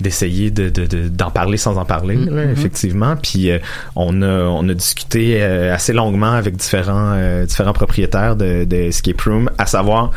[0.00, 2.50] d'essayer de de- de- d'en parler sans en parler là, Mhm.
[2.52, 3.58] effectivement puis euh,
[3.94, 8.76] on a on a discuté euh, assez longuement avec différents euh, différents propriétaires de, de
[8.76, 10.10] escape room à savoir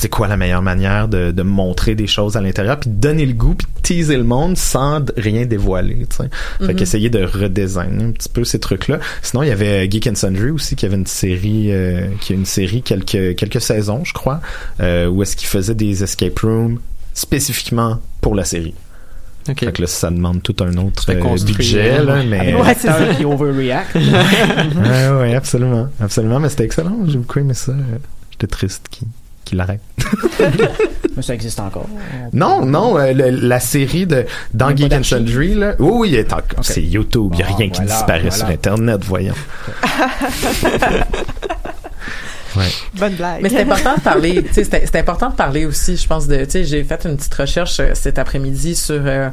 [0.00, 3.26] c'est quoi la meilleure manière de, de montrer des choses à l'intérieur puis de donner
[3.26, 6.74] le goût puis de teaser le monde sans rien dévoiler tu sais fait Mhm.
[6.76, 10.14] qu'essayer de redesigner un petit peu ces trucs là sinon il y avait Geek and
[10.14, 14.14] Sundry aussi qui avait une série euh, qui a une série quelques quelques saisons je
[14.14, 14.40] crois
[14.80, 16.78] euh, où est-ce qu'il faisait des escape rooms
[17.12, 18.74] spécifiquement pour la série
[19.48, 19.60] Ok.
[19.60, 23.14] fait que là ça demande tout un autre euh, budget là mais Ouais, c'est ça.
[23.16, 23.94] qui overreact.
[23.94, 25.88] ouais, ouais, absolument.
[26.00, 26.96] Absolument, mais c'était excellent.
[27.06, 27.72] J'ai beaucoup aimé ça.
[28.30, 29.08] J'étais triste qu'il
[29.44, 29.80] qu'il l'arrête.
[31.16, 31.86] Mais ça existe encore.
[32.32, 34.24] Non, non, euh, le- la série de
[34.54, 35.02] dans Geek and?
[35.02, 35.74] Sundry, là.
[35.78, 36.28] Oui, oui, il est.
[36.62, 37.30] C'est YouTube.
[37.32, 38.36] Il n'y a Bon, rien qui voilà, disparaît voilà.
[38.36, 39.34] sur Internet, voyons.
[42.56, 42.64] ouais.
[42.94, 43.42] Bonne blague.
[43.42, 46.26] Mais c'est important de parler, tu sais, c'est c'est important de parler aussi, je pense,
[46.26, 49.28] de, tu sais, j'ai fait une petite recherche euh, cet après-midi sur euh,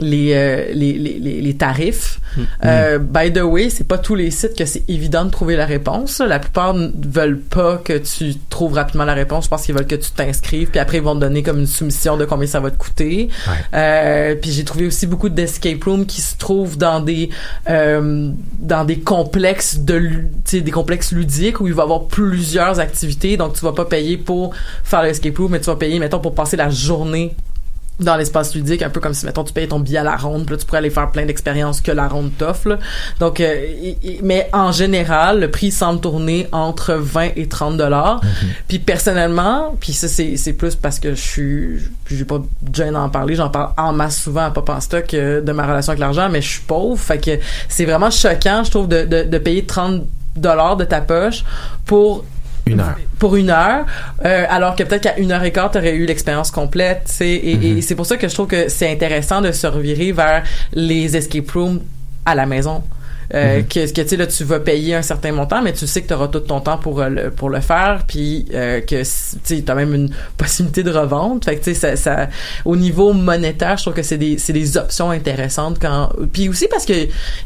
[0.00, 2.20] les, euh, les, les, les, les tarifs.
[2.64, 5.66] Euh, by the way, c'est pas tous les sites que c'est évident de trouver la
[5.66, 6.20] réponse.
[6.20, 9.44] La plupart ne veulent pas que tu trouves rapidement la réponse.
[9.44, 11.66] Je pense qu'ils veulent que tu t'inscrives, puis après ils vont te donner comme une
[11.66, 13.28] soumission de combien ça va te coûter.
[13.46, 13.54] Ouais.
[13.74, 17.30] Euh, puis j'ai trouvé aussi beaucoup d'escape rooms qui se trouvent dans des
[17.66, 23.54] dans des complexes de des complexes ludiques où il va y avoir plusieurs activités donc
[23.54, 26.56] tu vas pas payer pour faire l'escape room mais tu vas payer mettons pour passer
[26.56, 27.34] la journée
[28.00, 30.44] dans l'espace ludique, un peu comme si, mettons, tu payes ton billet à la ronde,
[30.44, 32.78] puis là, tu pourrais aller faire plein d'expériences que la ronde t'offre.
[33.18, 33.66] Donc, euh,
[34.22, 38.20] mais en général, le prix semble tourner entre 20 et 30 dollars.
[38.68, 42.40] Puis personnellement, puis ça, c'est, c'est plus parce que je suis, j'ai pas
[42.72, 45.66] gêne d'en parler, j'en parle en masse souvent à Pop en stock euh, de ma
[45.66, 49.04] relation avec l'argent, mais je suis pauvre, fait que c'est vraiment choquant, je trouve, de,
[49.04, 50.02] de, de payer 30
[50.36, 51.44] dollars de ta poche
[51.84, 52.24] pour
[52.72, 52.96] Une heure.
[53.18, 53.84] pour une heure,
[54.24, 57.56] euh, alors que peut-être qu'à une heure et quart, t'aurais eu l'expérience complète, tu et,
[57.56, 57.78] Mhm.
[57.78, 61.16] et c'est pour ça que je trouve que c'est intéressant de se revirer vers les
[61.16, 61.80] escape rooms
[62.24, 62.82] à la maison.
[63.34, 63.66] Euh, Mhm.
[63.68, 66.08] que, que tu sais là tu vas payer un certain montant mais tu sais que
[66.08, 69.02] tu auras tout ton temps pour euh, le, pour le faire puis euh, que
[69.46, 72.28] tu as même une possibilité de revente fait que tu sais ça, ça
[72.64, 76.68] au niveau monétaire je trouve que c'est des c'est des options intéressantes quand puis aussi
[76.68, 76.92] parce que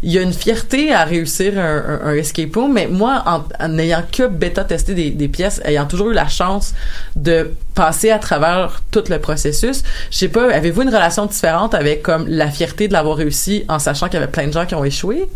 [0.02, 3.44] il y a une fierté à réussir un, un, un escape room mais moi en,
[3.64, 6.74] en ayant que bêta testé des, des pièces ayant toujours eu la chance
[7.16, 12.02] de passer à travers tout le processus je sais pas avez-vous une relation différente avec
[12.02, 14.74] comme la fierté de l'avoir réussi en sachant qu'il y avait plein de gens qui
[14.74, 15.26] ont échoué?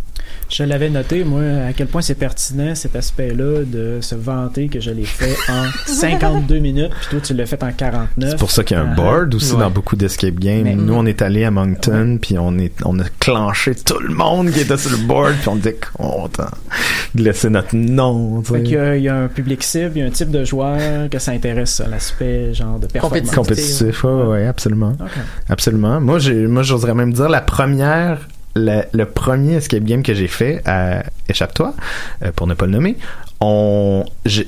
[0.49, 4.79] Je l'avais noté, moi, à quel point c'est pertinent cet aspect-là de se vanter que
[4.79, 8.31] je l'ai fait en 52 minutes, puis toi, tu l'as fait en 49.
[8.31, 8.95] C'est pour ça qu'il y a un Ah.
[8.95, 9.59] board aussi Ouais.
[9.61, 10.63] dans beaucoup d'escape games.
[10.63, 14.15] Mais- Nous, on est allé à Moncton, puis on est, on a clenché tout le
[14.15, 16.51] monde qui était sur le board, puis on était content
[17.15, 18.41] de laisser notre nom.
[18.43, 20.31] Fait qu'il y a, il y a un public cible, il y a un type
[20.31, 23.31] de joueur que ça intéresse, l'aspect genre de performance.
[23.33, 24.93] Compétitif, ouais, ouais, absolument.
[25.01, 25.11] Ok.
[25.49, 26.01] Absolument.
[26.01, 28.19] Moi, j'ai, moi, j'oserais même dire la première,
[28.57, 31.75] le, le premier escape game que j'ai fait à Échappe-toi,
[32.23, 32.97] euh, pour ne pas le nommer,
[33.41, 34.05] on,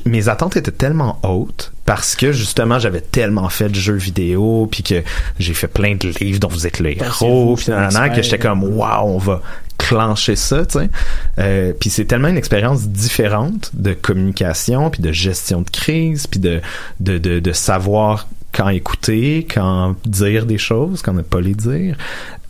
[0.06, 4.82] mes attentes étaient tellement hautes parce que justement j'avais tellement fait de jeux vidéo puis
[4.82, 5.02] que
[5.38, 9.08] j'ai fait plein de livres dont vous êtes le héros puis que j'étais comme waouh
[9.08, 9.42] on va
[9.76, 10.90] clencher ça tu sais.
[11.38, 16.40] Euh, puis c'est tellement une expérience différente de communication puis de gestion de crise puis
[16.40, 16.62] de
[17.00, 21.96] de, de de savoir quand écouter, quand dire des choses, quand ne pas les dire,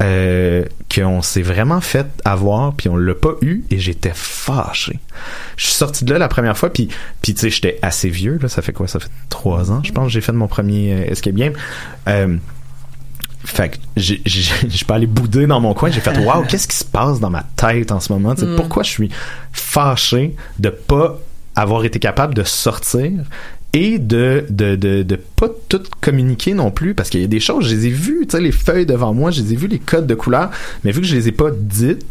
[0.00, 4.98] euh, qu'on s'est vraiment fait avoir, puis on l'a pas eu, et j'étais fâché.
[5.56, 6.88] Je suis sorti de là la première fois, puis,
[7.20, 8.86] puis tu sais, j'étais assez vieux, là, ça fait quoi?
[8.86, 11.52] Ça fait trois ans, je pense, j'ai fait de mon premier euh, escape game.
[12.08, 12.36] Euh,
[13.44, 14.16] fait que je
[14.68, 15.90] suis pas allé bouder dans mon coin.
[15.90, 18.34] J'ai fait waouh, qu'est-ce qui se passe dans ma tête en ce moment?
[18.34, 18.56] Mm.
[18.56, 19.10] Pourquoi je suis
[19.52, 21.18] fâché de pas
[21.54, 23.10] avoir été capable de sortir?
[23.80, 27.40] Et de de de, de pas tout communiquer non plus parce qu'il y a des
[27.40, 29.68] choses je les ai vues tu sais les feuilles devant moi je les ai vues
[29.68, 30.50] les codes de couleurs
[30.82, 32.04] mais vu que je les ai pas dites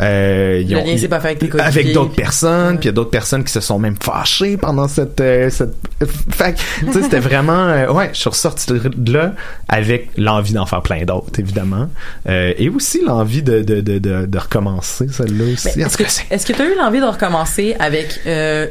[0.00, 2.92] euh, ils ont- lien pas fait avec tes avec d'autres personnes puis il y a
[2.92, 5.74] d'autres personnes qui se sont même fâchées pendant cette euh, cette
[6.30, 9.34] fait tu sais c'était vraiment euh, ouais je suis ressorti de là
[9.68, 11.88] avec l'envie d'en faire plein d'autres évidemment
[12.28, 15.68] Euh, et aussi l'envie de de, de de recommencer celle-là aussi
[15.98, 18.66] que est-ce que tu as eu l'envie de recommencer avec euh,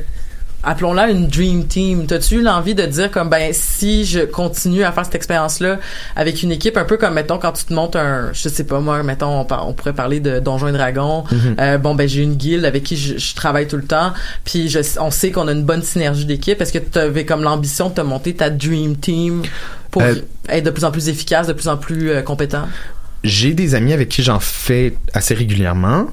[0.63, 4.91] appelons-la une dream team t'as-tu eu l'envie de dire comme ben si je continue à
[4.91, 5.79] faire cette expérience là
[6.17, 8.79] avec une équipe un peu comme mettons quand tu te montes un je sais pas
[8.81, 11.55] moi mettons on, on pourrait parler de Donjons et Dragons Mhm.
[11.59, 14.11] Euh, bon ben j'ai une guilde avec qui je, je travaille tout le temps
[14.43, 17.41] puis je, on sait qu'on a une bonne synergie d'équipe est-ce que tu avais comme
[17.43, 19.43] l'ambition de te monter ta dream team
[19.91, 20.15] pour Euh,
[20.49, 22.67] être de plus en plus efficace de plus en plus euh, compétent?
[23.23, 26.07] J'ai des amis avec qui j'en fais assez régulièrement,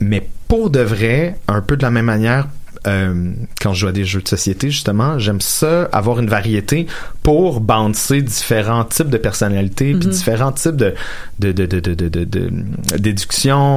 [0.00, 2.48] mais pour de vrai, un peu de la même manière.
[2.86, 6.86] Euh, quand je joue à des jeux de société justement j'aime ça avoir une variété
[7.22, 10.12] pour bouncer différents types de personnalités puis Mhm.
[10.12, 10.94] différents types de
[11.38, 11.52] de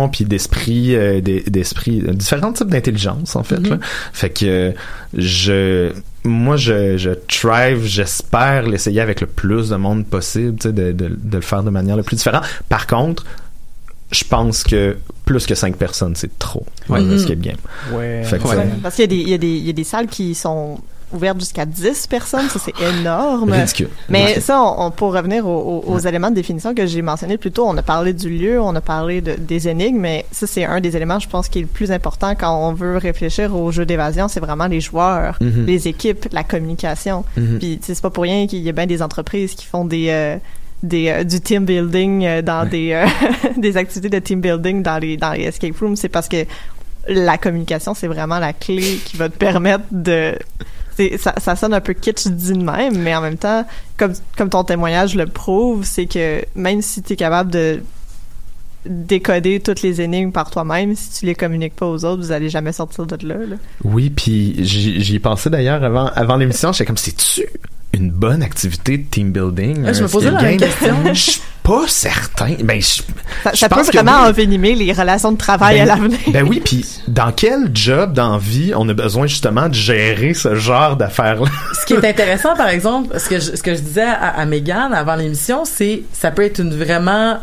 [0.08, 3.70] puis d'esprit euh, d'esprit euh, différents types d'intelligence en fait Mhm.
[3.72, 3.78] là.
[4.14, 4.74] fait que
[5.18, 5.92] je
[6.24, 11.36] moi je je thrive j'espère l'essayer avec le plus de monde possible de, de, de
[11.36, 13.26] le faire de manière le plus différente par contre
[14.14, 17.02] je pense que plus que cinq personnes c'est trop pour Ouais.
[17.02, 17.14] Mhm.
[17.14, 17.58] escape game
[17.94, 18.24] Ouais.
[18.24, 19.74] Fait que, Ouais, Parce qu'il y a des, il y a des, il y a
[19.74, 20.78] des salles qui sont
[21.12, 23.52] ouvertes jusqu'à 10 personnes, ça c'est énorme.
[23.52, 23.90] Ridicule.
[24.10, 24.42] Mais Ridicule.
[24.42, 27.78] ça, on, on- pour revenir aux, éléments de définition que j'ai mentionnés plus tôt, on
[27.78, 30.96] a parlé du lieu, on a parlé de, des énigmes, mais ça c'est un des
[30.98, 34.28] éléments, je pense, qui est le plus important quand on veut réfléchir aux jeux d'évasion,
[34.28, 35.66] c'est vraiment les joueurs, Mhm.
[35.68, 37.24] les équipes, la communication.
[37.38, 37.60] Mhm.
[37.60, 40.38] Puis c'est pas pour rien qu'il y a bien des entreprises qui font des euh,
[40.84, 43.06] des, euh, du team building euh, dans des euh,
[43.58, 46.46] des activités de team building dans les dans les escape rooms, c'est parce que
[47.08, 50.38] la communication c'est vraiment la clé qui va te permettre de
[51.18, 53.66] ça, ça sonne un peu kitsch dit de même, mais en même temps,
[53.98, 57.82] comme, comme ton témoignage le prouve, c'est que même si tu es capable de
[58.86, 62.50] décoder toutes les énigmes par toi-même, si tu les communiques pas aux autres, vous allez
[62.50, 63.38] jamais sortir de là.
[63.38, 63.56] là.
[63.84, 66.72] Oui, puis j'y j'y ai pensé d'ailleurs avant, avant l'émission.
[66.74, 67.48] J'étais comme, c'est-tu?
[67.94, 69.86] Une bonne activité de team building?
[69.88, 70.96] Ah, je me posais la même question.
[71.14, 72.56] Je suis pas certain.
[72.64, 73.02] Ben, je,
[73.44, 74.30] Ça, je ça peut pense que vraiment oui.
[74.30, 76.20] envenimer les relations de travail à Ben, l'avenir.
[76.28, 80.56] Ben oui, puis dans quel job dans vie on a besoin justement de gérer ce
[80.56, 81.50] genre d'affaires-là?
[81.80, 84.46] ce qui est intéressant, par exemple, ce que je, ce que je disais à, à
[84.46, 87.38] Megan avant l'émission, c'est ça peut être une vraiment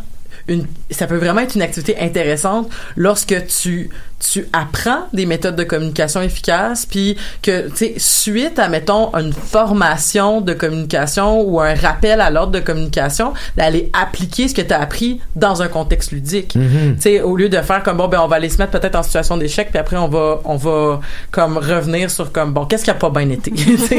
[0.48, 3.88] une ça peut vraiment être une activité intéressante lorsque tu
[4.20, 9.32] tu apprends des méthodes de communication efficaces puis que tu sais suite à mettons une
[9.32, 14.72] formation de communication ou un rappel à l'ordre de communication d'aller appliquer ce que tu
[14.74, 16.96] as appris dans un contexte ludique Mhm.
[16.96, 18.94] tu sais au lieu de faire comme bon ben on va aller se mettre peut-être
[18.96, 22.84] en situation d'échec puis après on va on va comme revenir sur comme bon qu'est-ce
[22.84, 23.50] qui a pas bien été?
[23.70, 23.98] Tu sais?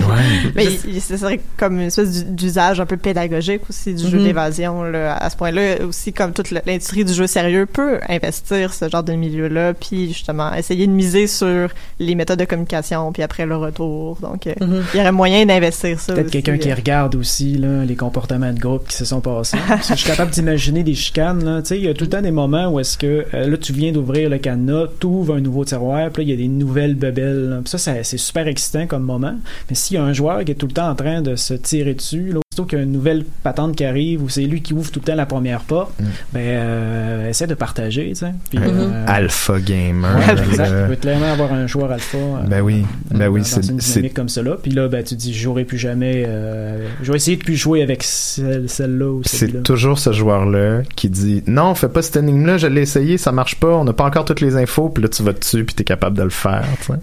[0.55, 0.65] Mais
[0.99, 4.23] ce serait comme une espèce d'u- d'usage un peu pédagogique aussi du jeu Mhm.
[4.25, 4.84] d'évasion.
[4.84, 5.15] là.
[5.15, 9.13] À ce point-là, aussi comme toute l'industrie du jeu sérieux peut investir ce genre de
[9.13, 11.69] milieu-là, puis justement essayer de miser sur
[12.00, 14.17] les méthodes de communication, puis après le retour.
[14.21, 14.84] Donc, euh, Mhm.
[14.93, 16.13] il y aurait moyen d'investir ça.
[16.13, 16.76] Peut-être quelqu'un qui euh.
[16.76, 19.58] regarde aussi là, les comportements de groupe qui se sont passés.
[19.67, 21.43] Parce que je suis capable d'imaginer des chicanes.
[21.43, 21.62] là.
[21.62, 23.58] Tu sais, il y a tout le temps des moments où est-ce que euh, là
[23.58, 26.41] tu viens d'ouvrir le cadenas, tu ouvres un nouveau tiroir, puis là il y a
[26.41, 27.50] des nouvelles bebelles.
[27.50, 27.58] là.
[27.63, 29.36] Puis ça, ça- c'est super excitant comme moment.
[29.69, 31.54] Mais s'il y a un joueur qui est tout le temps en train de se
[31.54, 34.62] tirer dessus, là, aussitôt qu'il y a une nouvelle patente qui arrive ou c'est lui
[34.62, 36.04] qui ouvre tout le temps la première porte, Mm.
[36.34, 38.10] ben euh, essaie de partager.
[38.10, 38.34] tu sais.
[38.50, 40.17] Puis, Un euh, Alpha gamer.
[40.17, 40.69] Ouais, exact.
[40.69, 40.84] là.
[40.84, 42.17] Tu peux clairement avoir un joueur alpha.
[42.17, 44.56] euh, Ben oui, ben oui, c'est une dynamique comme là.
[44.62, 46.24] Puis là, ben, tu dis, je jouerai plus jamais.
[46.28, 49.60] euh, je vais essayer de plus jouer avec celle, celle-là ou celui-là.
[49.60, 53.32] c'est toujours ce joueur-là qui dit non, fais pas cette énigme-là, je l'ai essayé, ça
[53.32, 55.76] marche pas, on n'a pas encore toutes les infos, puis là tu vas dessus, puis
[55.76, 56.63] t'es capable de le faire.
[56.82, 56.93] tu sais.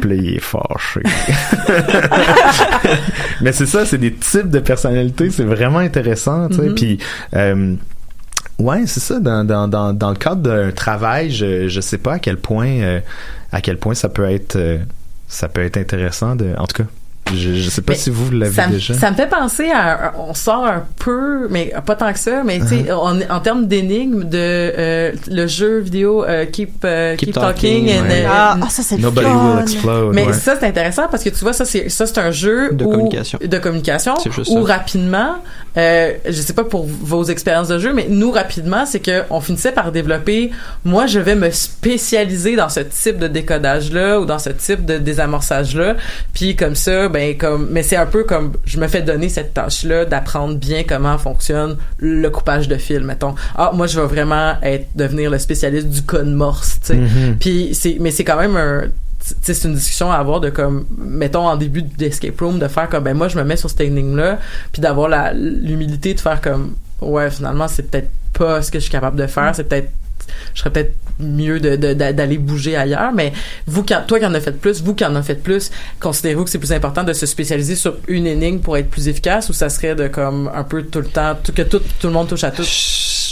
[0.00, 1.00] Puis là, il est fâché.
[3.40, 4.58] Mais c'est ça, c'est des types de
[5.30, 6.68] c'est vraiment intéressant, tu sais.
[6.68, 6.74] Mhm.
[6.74, 6.98] Puis
[7.34, 7.74] euh,
[8.58, 9.20] ouais, c'est ça.
[9.20, 12.68] Dans, dans, dans, dans le cadre d'un travail, je je sais pas à quel point
[12.68, 13.00] euh,
[13.52, 14.78] à quel point ça peut être euh,
[15.28, 16.54] ça peut être intéressant de.
[16.58, 16.88] En tout cas,
[17.34, 18.94] je je sais pas Mais si vous l'avez déjà.
[18.94, 22.60] ça me fait penser à on sort un peu mais pas tant que ça mais
[22.60, 23.30] tu sais Uh-huh.
[23.30, 27.98] en termes d'énigmes de euh, le jeu vidéo euh, keep, euh, keep Keep talking, Talking,
[28.04, 28.24] and, ouais.
[28.24, 29.50] euh, Ah, ah, ça c'est le Nobody fun.
[29.54, 30.14] will explode.
[30.14, 30.32] mais ouais.
[30.32, 32.90] ça c'est intéressant parce que tu vois ça c'est ça c'est un jeu De où-
[32.90, 33.38] communication.
[33.44, 34.74] de communication C'est juste où ça.
[34.74, 35.36] rapidement
[35.76, 39.40] euh, je sais pas pour vos expériences de jeu mais nous rapidement c'est que on
[39.40, 40.50] finissait par développer
[40.84, 44.84] moi je vais me spécialiser dans ce type de décodage là ou dans ce type
[44.84, 45.96] de désamorçage là
[46.34, 49.54] puis comme ça ben comme mais c'est un peu comme je me fais donner cette
[49.54, 53.34] tâche là d'apprendre bien comment fonctionne le coupage de fil mettons.
[53.56, 56.94] Ah moi je vais vraiment être devenir le spécialiste du code morse tu sais.
[56.94, 57.36] Mhm.
[57.38, 58.82] puis c'est mais c'est quand même un
[59.42, 63.04] c'est une discussion à avoir de comme mettons en début d'escape room de faire comme
[63.04, 64.38] ben moi je me mets sur cette énigme là
[64.72, 68.84] puis d'avoir la l'humilité de faire comme ouais finalement c'est peut-être pas ce que je
[68.84, 69.90] suis capable de faire c'est peut-être
[70.54, 73.32] je serais peut-être mieux de, de- d'a- d'aller bouger ailleurs mais
[73.66, 76.50] vous toi qui en as fait plus vous qui en a fait plus considérez-vous que
[76.50, 79.68] c'est plus important de se spécialiser sur une énigme pour être plus efficace ou ça
[79.68, 82.50] serait de comme un peu tout le temps que tout tout le monde touche à
[82.50, 82.64] tout?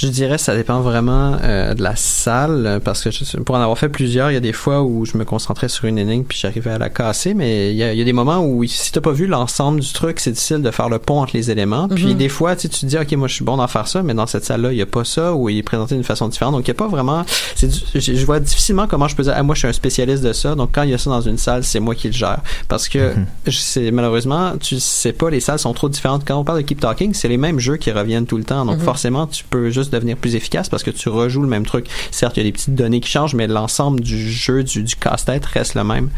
[0.00, 3.61] Je dirais ça dépend vraiment euh, de la salle euh, parce que je- pour en
[3.61, 6.24] avoir fait plusieurs, il y a des fois où je me concentrais sur une énigme
[6.24, 8.64] puis j'arrivais à la casser, mais il y a, il y a des moments où
[8.64, 11.50] si t'as pas vu l'ensemble du truc, c'est difficile de faire le pont entre les
[11.50, 11.88] éléments.
[11.88, 12.14] Puis Mhm.
[12.14, 14.26] des fois, tu te dis ok moi je suis bon d'en faire ça, mais dans
[14.26, 16.54] cette salle-là il y a pas ça ou il est présenté d'une façon différente.
[16.54, 19.22] Donc il y a pas vraiment, c'est du- je, je vois difficilement comment je peux
[19.22, 20.54] dire ah moi je suis un spécialiste de ça.
[20.54, 22.88] Donc quand il y a ça dans une salle, c'est moi qui le gère parce
[22.88, 23.12] que
[23.46, 26.22] je sais malheureusement tu sais pas les salles sont trop différentes.
[26.26, 28.64] Quand on parle de keep talking, c'est les mêmes jeux qui reviennent tout le temps.
[28.64, 28.85] Donc Mhm.
[28.85, 31.87] forcément, tu peux juste devenir plus efficace parce que tu rejoues le même truc.
[32.11, 34.97] Certes, il y a des petites données qui changent, mais l'ensemble du jeu, du, du
[34.97, 36.11] casse-tête reste le même.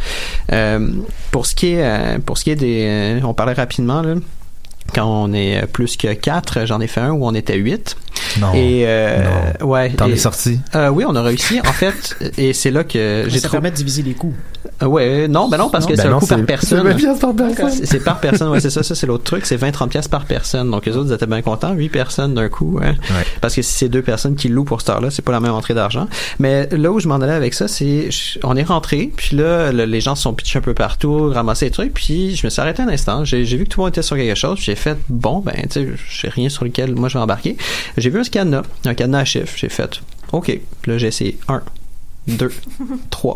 [0.52, 0.90] Euh,
[1.30, 4.02] pour ce qui est, euh, pour ce qui est des, euh, on parlait rapidement.
[4.94, 7.96] Quand on est plus que 4, j'en ai fait un où on était 8.
[8.40, 8.52] Non.
[8.54, 9.90] Et euh, ouais.
[9.90, 10.60] T'en es sorti?
[10.74, 11.60] euh, oui, on a réussi.
[11.60, 13.52] En fait, et c'est là que j'ai ça trouvé.
[13.60, 14.34] permet de diviser les coûts.
[14.82, 16.78] Euh, Ouais, non, ben non, parce que Ben c'est un non, coût par personne.
[16.82, 17.70] c'est 20 piastres par personne.
[17.86, 20.70] C'est par personne, ouais, c'est ça, ça c'est l'autre truc, c'est 20-30 pièces par personne.
[20.70, 22.90] Donc les autres ils étaient bien contents, 8 personnes d'un coup, hein.
[23.10, 23.24] Ouais.
[23.40, 25.52] Parce que si c'est deux personnes qui louent pour cette heure-là, c'est pas la même
[25.52, 26.08] entrée d'argent.
[26.40, 28.08] Mais là où je m'en allais avec ça, c'est
[28.42, 31.66] on est rentré, puis là le- les gens se sont pitchés un peu partout, ramassés
[31.66, 33.84] les trucs, puis je me suis arrêté un instant, j'ai j'ai vu que tout le
[33.84, 36.64] monde était sur quelque chose, puis j'ai fait bon ben tu sais, j'ai rien sur
[36.64, 37.56] lequel moi je vais embarquer.
[38.06, 40.46] J'ai vu un cadenas, un cadenas à chiffres, j'ai fait OK,
[40.80, 41.60] puis là j'ai essayé 1
[42.28, 42.52] 2
[43.10, 43.34] 3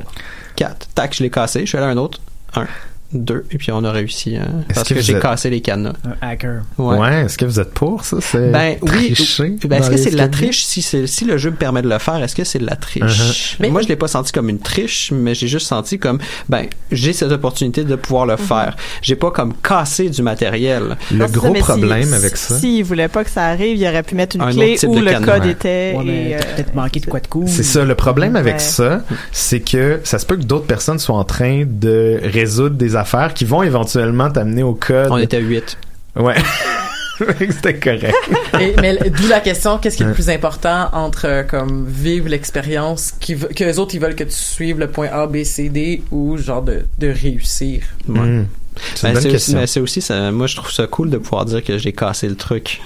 [0.54, 0.88] 4.
[0.94, 2.20] Tac, je l'ai cassé, je suis allé à un autre
[2.54, 2.68] 1
[3.12, 5.94] 2 et puis on a réussi hein, parce que j'ai êtes- cassé les cadenas.
[6.04, 6.62] Un hacker.
[6.78, 7.24] Ouais.
[7.24, 8.18] Est-ce que vous êtes pour ça?
[8.20, 9.12] C'est Ben oui.
[9.12, 10.64] tricher Ben, est-ce que c'est de la triche?
[10.64, 13.02] Si si le jeu me permet de le faire Est-ce que c'est de la triche?
[13.02, 13.56] Uh-huh.
[13.60, 16.18] Mais- Moi, je l'ai pas senti comme une triche, mais j'ai juste senti comme
[16.48, 18.76] ben j'ai cette opportunité de pouvoir le faire.
[19.02, 20.96] J'ai pas comme cassé du matériel.
[21.10, 22.58] Le gros ça, si- problème avec ça.
[22.58, 25.24] S'il voulait pas que ça arrive, il aurait pu mettre une Un clé où le
[25.24, 25.50] code ouais.
[25.50, 25.94] était.
[25.96, 27.48] Ouais, euh, peut-être manqué de quoi de cool.
[27.48, 31.16] C'est ça, le problème avec ça, c'est que ça se peut que d'autres personnes soient
[31.16, 35.08] en train de résoudre des affaires qui vont éventuellement t'amener au code.
[35.10, 35.76] On était à 8.
[36.16, 36.34] Ouais.
[37.50, 38.14] C'était correct.
[38.60, 42.28] Et- mais d'où la question, qu'est-ce qui est le plus important entre euh, comme vivre
[42.30, 45.68] l'expérience, qui que les autres ils veulent que tu suives le point A, B, C,
[45.68, 47.82] D ou genre de, de réussir?
[48.08, 48.20] Ouais.
[48.20, 48.46] Mm.
[48.94, 49.58] C'est une Ben, bonne c'est aussi, question.
[49.58, 52.28] mais c'est aussi ça, moi je trouve ça cool de pouvoir dire que j'ai cassé
[52.28, 52.80] le truc.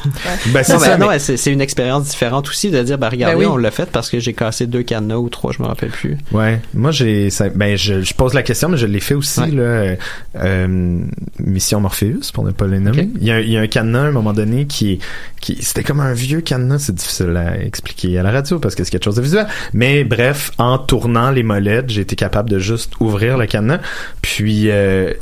[0.53, 2.83] Ben, c'est non, ça, mais non, mais- mais c'est c'est une expérience différente aussi de
[2.83, 3.47] dire, ben regardez, Ben oui.
[3.47, 6.17] on l'a fait parce que j'ai cassé deux cadenas ou trois, je me rappelle plus.
[6.33, 9.40] Ouais, moi j'ai ça- ben je, je pose la question mais je l'ai fait aussi
[9.40, 9.51] Ouais.
[9.51, 9.97] là
[10.37, 10.99] euh,
[11.38, 13.09] Mission Morpheus pour ne pas les nommer.
[13.21, 14.99] Il y a il y a un cadenas à un moment donné qui
[15.40, 18.85] qui c'était comme un vieux cadenas, c'est difficile à expliquer à la radio parce que
[18.85, 19.47] c'est quelque chose de visuel.
[19.73, 23.81] Mais bref, en tournant les molettes, j'ai été capable de juste ouvrir le cadenas
[24.23, 25.13] puis euh,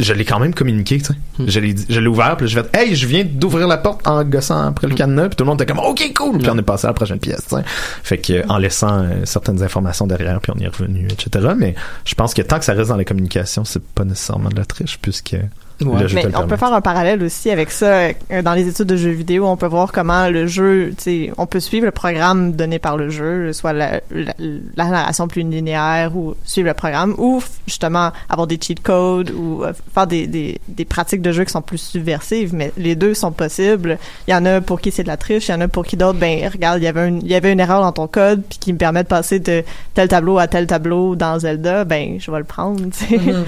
[0.00, 1.14] je l'ai quand même communiqué, tu sais.
[1.38, 1.44] Hmm.
[1.48, 4.66] Je l'ai je ouvert, puis j'ai fait "Hey, je viens d'ouvrir la porte en gossant
[4.68, 4.96] après le Hmm.
[4.96, 6.94] cadenas." Puis tout le monde était comme "OK, cool." Puis on est passé à la
[6.94, 7.62] prochaine pièce, tu sais.
[7.66, 11.48] Fait que en laissant euh, certaines informations derrière, puis on y est revenu, etc.
[11.56, 11.74] Mais
[12.04, 14.64] je pense que tant que ça reste dans la communication, c'est pas nécessairement de la
[14.64, 15.36] triche puisque
[15.80, 16.06] Ouais.
[16.12, 17.86] Mais on peut faire un parallèle aussi avec ça
[18.32, 19.46] euh, dans les études de jeux vidéo.
[19.46, 22.96] On peut voir comment le jeu, tu sais, on peut suivre le programme donné par
[22.96, 24.34] le jeu, soit la, la,
[24.76, 29.62] la narration plus linéaire ou suivre le programme, ou justement avoir des cheat codes ou
[29.62, 32.54] euh, faire des, des, des pratiques de jeu qui sont plus subversives.
[32.54, 33.98] Mais les deux sont possibles.
[34.26, 35.86] Il y en a pour qui c'est de la triche, il y en a pour
[35.86, 38.08] qui d'autres, ben regarde, il y avait une, il y avait une erreur dans ton
[38.08, 39.62] code puis qui me permet de passer de
[39.94, 42.80] tel tableau à tel tableau dans Zelda, ben je vais le prendre.
[42.90, 43.16] tu sais.
[43.18, 43.44] Mhm.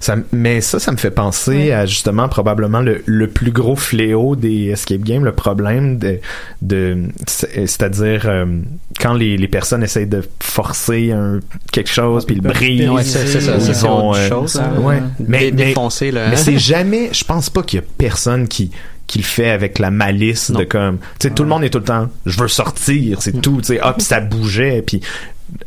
[0.00, 4.36] Ça, mais ça, ça me fait penser à justement probablement le, le plus gros fléau
[4.36, 6.18] des escape games, le problème de,
[6.62, 8.46] de c'est- c'est-à-dire euh,
[9.00, 11.40] quand les, les personnes essayent de forcer un,
[11.72, 12.88] quelque chose puis ils le brisent.
[12.90, 14.56] Ouais, c'est ça, ils vont, euh, chose.
[14.60, 14.80] hein.
[14.80, 15.00] ouais.
[15.20, 16.28] Mais, mais, défoncer le.
[16.30, 18.70] mais c'est jamais, je pense pas qu'il y a personne qui
[19.06, 21.78] qui le fait avec la malice de comme tu sais tout le monde est tout
[21.80, 25.00] le temps je veux sortir c'est tout tu sais hop ça bougeait puis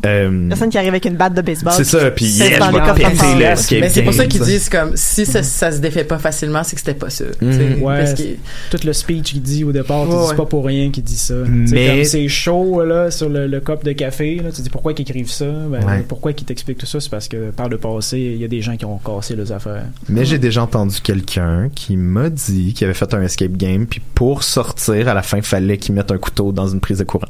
[0.06, 1.74] euh, Personne qui arrive avec une batte de baseball.
[1.76, 3.36] c'est ça puis C'est yeah, dans je les vais coffres péter forts.
[3.40, 6.64] le Mais c'est pour ça qu'ils disent comme si ça, ça se défait pas facilement,
[6.64, 7.26] c'est que c'était pas ça.
[7.42, 7.82] Mhm.
[7.82, 8.24] Ouais, Parce que-
[8.72, 10.28] tout le speech qu'il dit au départ, tu Ouais, dis ouais.
[10.30, 11.36] c'est pas pour rien qu'il dit ça.
[11.48, 15.04] Mais- c'est chaud là sur le, le cop de café, là, tu dis pourquoi qu'ils
[15.10, 15.46] écrivent ça?
[15.46, 16.06] Ben, Ouais.
[16.08, 17.00] Pourquoi qu'ils t'expliquent tout ça?
[17.00, 19.52] C'est parce que par le passé, il y a des gens qui ont cassé les
[19.52, 19.84] affaires.
[20.10, 24.02] Mais j'ai déjà entendu quelqu'un qui m'a dit qu'il avait fait un escape game, puis
[24.16, 27.28] pour sortir, à la fin, fallait qu'il mette un couteau dans une prise de courant.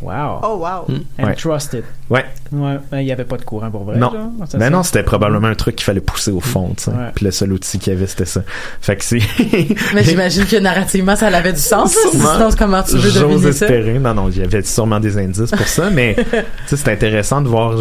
[0.00, 0.40] Wow.
[0.42, 0.84] Oh wow.
[0.86, 0.98] Hmm.
[1.24, 1.32] Ouais.
[1.32, 1.84] And trusted.
[2.08, 2.24] Ouais.
[2.52, 2.76] Ouais.
[2.90, 3.96] Ben, il y avait pas de courant pour vrai.
[3.98, 4.12] Non.
[4.12, 4.30] là.
[4.46, 6.90] Ça, c'est- non, c'était probablement un truc qu'il fallait pousser au fond, tu sais.
[6.90, 7.10] Ouais.
[7.14, 8.42] Puis le seul outil qu'il y avait, c'était ça.
[8.80, 9.18] Fait que c'est...
[9.94, 11.94] Mais j'imagine que narrativement, ça avait du sens.
[11.96, 12.10] là.
[12.10, 12.32] Sûrement.
[12.34, 13.66] Sinon, comment tu veux J'ose deviner ça?
[13.66, 13.98] espérer.
[13.98, 16.16] Non, non, il y avait sûrement des indices pour ça, mais
[16.66, 17.74] c'est intéressant de voir...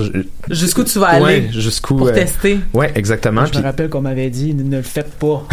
[0.49, 1.95] Jusqu'où tu vas aller Ouais, jusqu'où...
[1.95, 2.59] pour euh, tester.
[2.74, 3.45] Ouais, exactement.
[3.45, 5.43] Je Puis, me rappelle qu'on m'avait dit ne le faites pas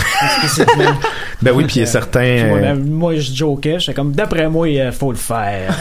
[1.42, 2.20] ben oui, puis il y a certains...
[2.24, 5.74] Euh, ben, moi, je jokais, j'étais comme d'après moi, il faut le faire.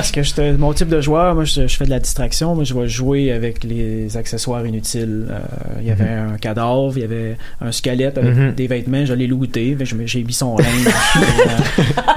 [0.00, 2.64] Parce que j'étais mon type de joueur, moi je, je fais de la distraction, moi
[2.64, 5.26] je vais jouer avec les accessoires inutiles.
[5.30, 5.38] Euh,
[5.80, 8.52] Il y avait un cadavre, il y avait un squelette avec Mhm.
[8.54, 9.76] des vêtements, je l'ai looté,
[10.06, 10.68] j'ai mis son linge.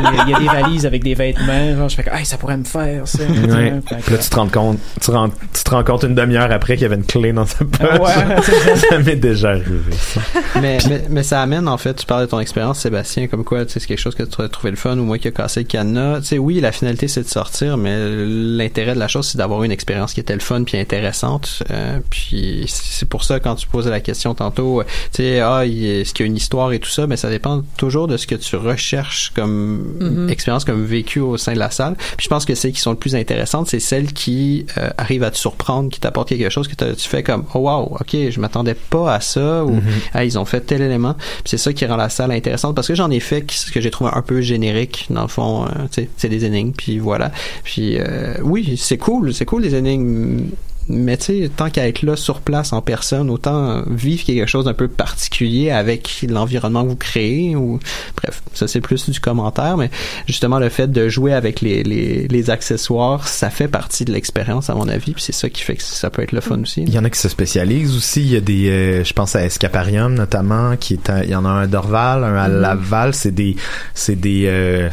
[0.03, 2.37] Euh, il y a- des valises avec des vêtements, genre, je fais que hey, ça
[2.37, 3.23] pourrait me faire ça.
[3.23, 3.73] Ouais.
[3.87, 6.15] Fait que, Puis là, tu te rends compte, tu, rends- tu te rends compte une
[6.15, 7.99] demi-heure après qu'il y avait une clé dans sa poche.
[7.99, 8.99] Ouais, ça.
[8.99, 9.65] m'est déjà arrivé.
[9.97, 10.21] ça.
[10.61, 13.63] mais, mais, mais ça amène, en fait, tu parles de ton expérience, Sébastien, comme quoi,
[13.67, 15.65] c'est quelque chose que tu as trouvé le fun ou moi qui a cassé le
[15.67, 16.21] cadenas.
[16.21, 19.63] Tu sais, oui, la finalité, c'est de sortir, mais l'intérêt de la chose, c'est d'avoir
[19.63, 21.63] une expérience qui était le fun puis intéressante.
[21.71, 25.65] Euh, puis c'est pour ça, quand tu posais la question tantôt, euh, tu sais, ah,
[25.65, 28.27] est-ce qu'il y a une histoire et tout ça, mais ça dépend toujours de ce
[28.27, 30.29] que tu recherches comme Mhm.
[30.29, 31.95] expérience, comme vécu au sein de la salle.
[32.17, 35.23] Puis je pense que celles qui sont le plus intéressantes, c'est celles qui euh, arrivent
[35.23, 38.39] à te surprendre, qui t'apportent quelque chose que tu fais comme, oh wow, ok, je
[38.39, 39.79] m'attendais pas à ça, ou
[40.13, 41.15] ah, ils ont fait tel élément.
[41.45, 43.91] C'est ça qui rend la salle intéressante parce que j'en ai fait ce que j'ai
[43.91, 45.65] trouvé un peu générique dans le fond.
[45.65, 47.31] euh, tu sais, c'est des énigmes, puis voilà.
[47.63, 50.49] Puis euh, oui, c'est cool, c'est cool les énigmes.
[50.89, 54.65] Mais tu sais, tant qu'à être là sur place en personne, autant vivre quelque chose
[54.65, 57.55] d'un peu particulier avec l'environnement que vous créez.
[57.55, 57.79] Ou
[58.17, 59.89] bref, ça c'est plus du commentaire, mais
[60.27, 64.69] justement le fait de jouer avec les, les, les accessoires, ça fait partie de l'expérience
[64.69, 65.13] à mon avis.
[65.13, 66.81] Puis c'est ça qui fait que ça peut être le fun aussi.
[66.83, 68.19] Il y en a qui se spécialisent aussi.
[68.19, 71.35] Il y a des, euh, je pense à Escaparium notamment, qui est, à- il y
[71.35, 72.59] en a un à Dorval, un à Mhm.
[72.59, 73.13] Laval.
[73.13, 73.55] C'est des,
[73.93, 74.89] c'est des, euh,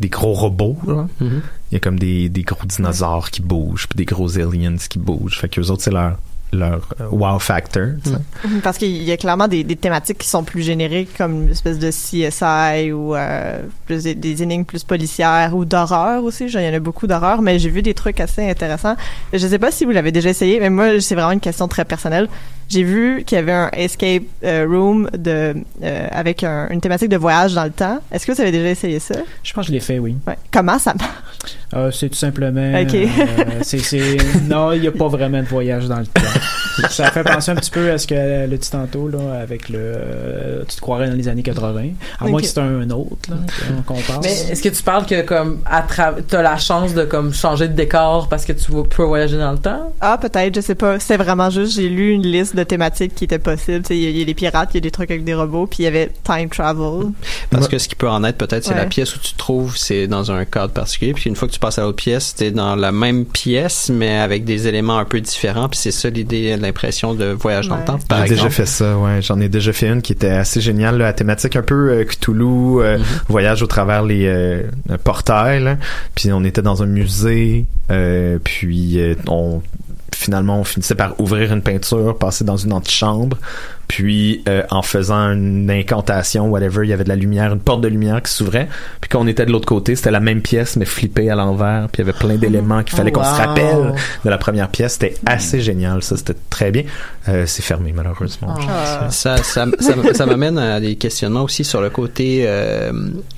[0.00, 0.76] des gros robots.
[0.88, 1.06] Là.
[1.20, 1.40] Mhm.
[1.70, 4.98] Il y a comme des, des gros dinosaures qui bougent, puis des gros aliens qui
[4.98, 5.38] bougent.
[5.38, 6.16] Fait que eux autres c'est leur
[6.52, 7.90] leur euh, wow factor.
[8.44, 11.50] Mhm, Parce qu'il y a clairement des, des thématiques qui sont plus génériques, comme une
[11.50, 16.46] espèce de CSI ou euh, plus des, des énigmes plus policières ou d'horreur aussi.
[16.46, 18.96] Il y en a beaucoup d'horreur, mais j'ai vu des trucs assez intéressants.
[19.32, 21.84] Je sais pas si vous l'avez déjà essayé, mais moi, c'est vraiment une question très
[21.84, 22.28] personnelle.
[22.70, 27.08] J'ai vu qu'il y avait un escape euh, room de euh, avec un- une thématique
[27.08, 27.98] de voyage dans le temps.
[28.12, 29.16] Est-ce que vous avez déjà essayé ça?
[29.42, 30.16] Je pense que je l'ai fait, oui.
[30.26, 30.36] Ouais.
[30.52, 31.10] Comment ça marche?
[31.74, 32.72] Euh, c'est tout simplement.
[32.80, 32.94] Ok.
[32.94, 33.06] euh,
[33.62, 34.16] c'est, c'est-
[34.48, 36.20] non, il n'y a pas vraiment de voyage dans le temps.
[36.90, 39.78] ça fait penser un petit peu à ce qu'elle a dit tantôt, là, avec le.
[39.80, 41.82] euh, tu te croirais dans les années 80.
[42.20, 43.36] À moins que c'est un autre, là,
[43.86, 43.94] qu'on.
[44.22, 47.68] Mais est-ce que tu parles que comme à tra- t'as la chance de comme changer
[47.68, 49.92] de décor parce que tu vas- peux voyager dans le temps?
[50.00, 50.98] Ah, peut-être, je sais pas.
[51.00, 53.82] C'est vraiment juste, j'ai lu une liste de thématiques qui étaient possibles.
[53.82, 55.10] Tu sais, Il y, a- il y a les pirates, il y a des trucs
[55.10, 57.10] avec des robots, puis il y avait time travel.
[57.50, 58.78] Parce que ce qui peut en être peut-être, c'est Ouais.
[58.78, 61.12] la pièce où tu te trouves, c'est dans un cadre particulier.
[61.14, 64.18] Puis une fois que tu passes à l'autre pièce, t'es dans la même pièce, mais
[64.18, 65.68] avec des éléments un peu différents.
[65.68, 67.86] Puis c'est ça l'idée, l'impression de voyage dans le Ouais.
[67.86, 67.98] temps.
[68.08, 69.20] Par J'ai déjà fait ça, ouais.
[69.22, 72.04] J'en ai déjà fait une qui était assez géniale, là, la thématique un peu euh,
[72.04, 72.98] Cthulhu, euh,
[73.28, 74.62] voyage au travers les euh,
[75.04, 75.62] portails.
[75.62, 75.76] là.
[76.14, 79.60] Puis on était dans un musée, euh, puis euh, on
[80.20, 83.38] finalement on finissait par ouvrir une peinture, passer dans une antichambre,
[83.90, 87.80] puis euh, en faisant une incantation, whatever, il y avait de la lumière, une porte
[87.80, 88.68] de lumière qui s'ouvrait.
[89.00, 91.88] Puis quand on était de l'autre côté, c'était la même pièce mais flippée à l'envers,
[91.92, 94.68] puis il y avait plein d'éléments qu'il fallait Oh, qu'on se rappelle de la première
[94.68, 94.92] pièce.
[94.92, 96.84] C'était assez génial, ça, c'était très bien.
[97.28, 98.54] Euh, c'est fermé malheureusement.
[98.68, 99.08] Ah.
[99.10, 102.92] Ça, ça, ça, ça m'amène à des questionnements aussi sur le côté, euh,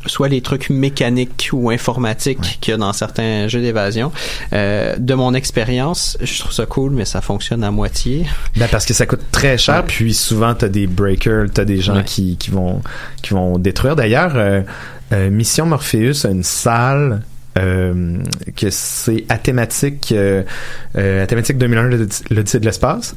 [0.05, 4.12] soit les trucs mécaniques ou informatiques qu'il y a dans certains jeux d'évasion.
[4.53, 8.26] Euh, de mon expérience, je trouve ça cool, mais ça fonctionne à moitié.
[8.57, 9.82] Ben parce que ça coûte très cher, Ouais.
[9.86, 12.05] puis souvent t'as des breakers, t'as des gens Ouais.
[12.05, 12.80] qui, qui vont
[13.22, 13.97] qui vont détruire.
[13.97, 14.62] D'ailleurs, euh,
[15.12, 17.22] euh, Mission Morpheus a une salle
[17.59, 18.16] euh,
[18.57, 20.43] que c'est à thématique euh,
[20.97, 23.14] euh, à thématique 2001 l'Odyssée l'Odyssée de l'espace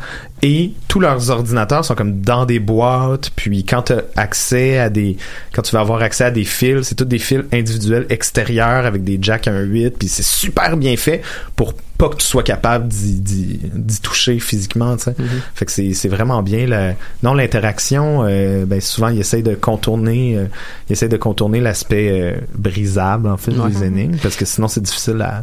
[0.47, 5.17] et tous leurs ordinateurs sont comme dans des boîtes puis quand tu accès à des
[5.53, 9.03] quand tu vas avoir accès à des fils c'est tous des fils individuels extérieurs avec
[9.03, 11.23] des jacks 1.8 puis c'est super bien fait
[11.55, 15.15] pour pas que tu sois capable d'y, d'y, d'y toucher physiquement tu sais
[15.55, 16.93] fait que c'est, c'est vraiment bien la,
[17.23, 20.45] non l'interaction euh, ben souvent ils essayent de contourner euh,
[20.89, 23.69] ils essayent de contourner l'aspect euh, brisable en fait Ouais.
[23.71, 25.41] des énigmes parce que sinon c'est difficile à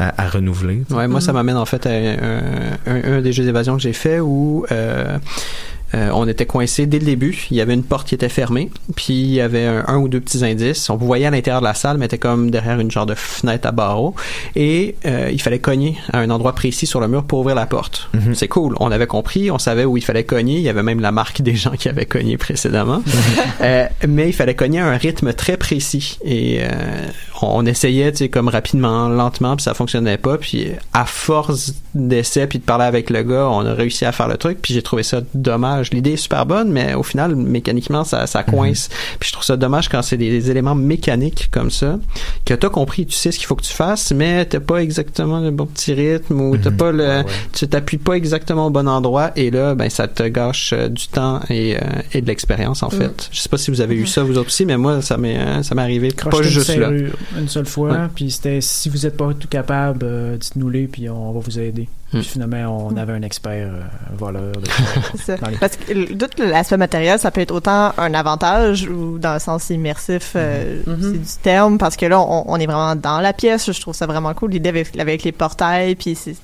[0.00, 0.82] à, à renouveler.
[0.90, 3.92] Ouais, moi, ça m'amène en fait à un, un, un des jeux d'évasion que j'ai
[3.92, 5.18] fait où euh,
[5.94, 7.46] euh, on était coincé dès le début.
[7.50, 10.08] Il y avait une porte qui était fermée, puis il y avait un, un ou
[10.08, 10.88] deux petits indices.
[10.90, 13.66] On voyait à l'intérieur de la salle, mais était comme derrière une genre de fenêtre
[13.68, 14.14] à barreaux.
[14.56, 17.66] Et euh, il fallait cogner à un endroit précis sur le mur pour ouvrir la
[17.66, 18.08] porte.
[18.14, 18.34] Mhm.
[18.34, 18.74] C'est cool.
[18.80, 20.56] On avait compris, on savait où il fallait cogner.
[20.56, 23.02] Il y avait même la marque des gens qui avaient cogné précédemment.
[23.62, 26.18] Euh, mais il fallait cogner à un rythme très précis.
[26.24, 26.60] Et
[27.42, 30.38] on essayait, tu sais, comme rapidement, lentement, puis ça fonctionnait pas.
[30.38, 34.28] Puis à force d'essais, puis de parler avec le gars, on a réussi à faire
[34.28, 34.58] le truc.
[34.62, 35.79] Puis j'ai trouvé ça dommage.
[35.92, 38.88] L'idée est super bonne, mais au final, mécaniquement, ça, ça coince.
[39.18, 41.98] Puis je trouve ça dommage quand c'est des, éléments mécaniques comme ça,
[42.44, 45.40] que t'as compris, tu sais ce qu'il faut que tu fasses, mais t'as pas exactement
[45.40, 47.22] le bon petit rythme ou t'as pas le,
[47.52, 49.30] tu t'appuies pas exactement au bon endroit.
[49.36, 51.80] Et là, ben ça te gâche euh, du temps et, euh,
[52.12, 53.28] et de l'expérience en fait.
[53.32, 55.38] Je sais pas si vous avez eu ça vous autres aussi, mais moi ça m'est
[55.38, 56.90] euh, ça m'est arrivé pas Crocheter une juste là.
[57.38, 58.06] une seule fois, Ouais.
[58.14, 61.88] puis c'était si vous êtes pas tout capable, euh, dites-nous-les, puis on va vous aider.
[62.12, 62.18] Hmm.
[62.18, 63.80] Puis finalement, on avait un expert euh,
[64.16, 64.52] voleur.
[64.52, 64.68] de-
[65.16, 65.36] C'est ça.
[65.36, 69.34] dans les- Parce que tout l'aspect matériel, ça peut être autant un avantage ou dans
[69.34, 73.20] le sens immersif euh, c'est du terme, parce que là, on, on est vraiment dans
[73.20, 73.70] la pièce.
[73.72, 76.34] Je trouve ça vraiment cool, l'idée avec, avec les portails, puis c'est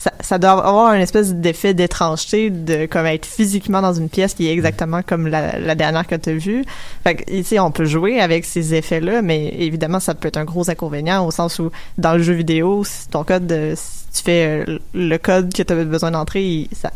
[0.00, 4.34] ça, ça doit avoir un espèce d'effet d'étrangeté de comme être physiquement dans une pièce
[4.34, 6.64] qui est exactement comme la, la dernière que tu as vue.
[7.02, 10.44] Fait que ici on peut jouer avec ces effets-là, mais évidemment ça peut être un
[10.44, 14.24] gros inconvénient au sens où dans le jeu vidéo, si ton code, de- si tu
[14.24, 16.92] fais euh, le code que tu as besoin d'entrer, ça,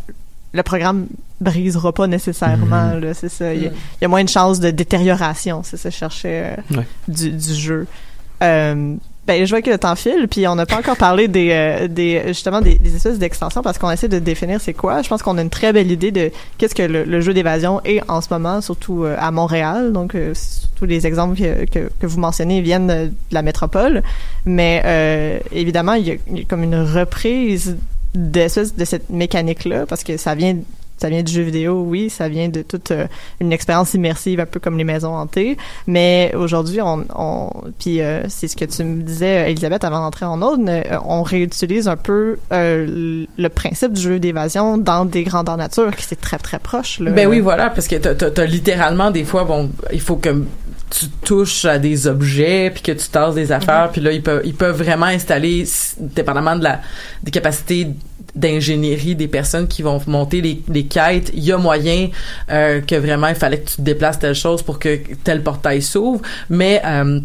[0.53, 1.07] le programme
[1.41, 2.95] brisera pas nécessairement.
[2.95, 3.55] là, C'est ça.
[3.55, 6.57] Il y, a, il y a moins de chances de détérioration, c'est ça, je cherchais
[6.73, 6.87] euh, Ouais.
[7.09, 7.87] du, du jeu.
[8.43, 11.51] Euh, ben, je vois que le temps file, puis on n'a pas encore parlé des,
[11.53, 15.01] euh, des justement des, espèces d'extensions parce qu'on essaie de définir c'est quoi.
[15.03, 18.03] Je pense qu'on a une très belle idée de qu'est-ce que le, jeu d'évasion est
[18.11, 19.93] en ce moment, surtout euh, à Montréal.
[19.93, 20.35] Donc, euh,
[20.75, 24.03] tous les exemples que, que, que vous mentionnez viennent de la métropole,
[24.45, 27.77] mais euh, évidemment, il y, a, comme une reprise
[28.15, 30.57] de cette mécanique-là parce que ça vient
[31.03, 33.07] ça vient du jeu vidéo, oui, ça vient de toute euh,
[33.41, 35.57] une expérience immersive, un peu comme les maisons hantées.
[35.87, 40.27] Mais aujourd'hui, on, on puis euh, c'est ce que tu me disais, Elisabeth, avant d'entrer
[40.27, 45.25] en autre, euh, on réutilise un peu euh, le principe du jeu d'évasion dans des
[45.25, 47.01] grandeurs nature, qui c'est très très proche.
[47.01, 47.11] Là.
[47.11, 50.45] Ben oui, voilà, parce que t'as, littéralement des fois, bon, il faut que
[50.91, 54.43] tu touches à des objets puis que tu tasses des affaires puis là ils peuvent
[54.45, 55.65] ils peuvent vraiment installer
[55.99, 56.81] dépendamment de la
[57.23, 57.89] des capacités
[58.35, 62.09] d'ingénierie des personnes qui vont monter les, les quêtes il y a moyen
[62.51, 65.83] euh, que vraiment il fallait que tu te déplaces telle chose pour que tel portail
[65.83, 66.23] s'ouvre.
[66.49, 67.21] Mais euh,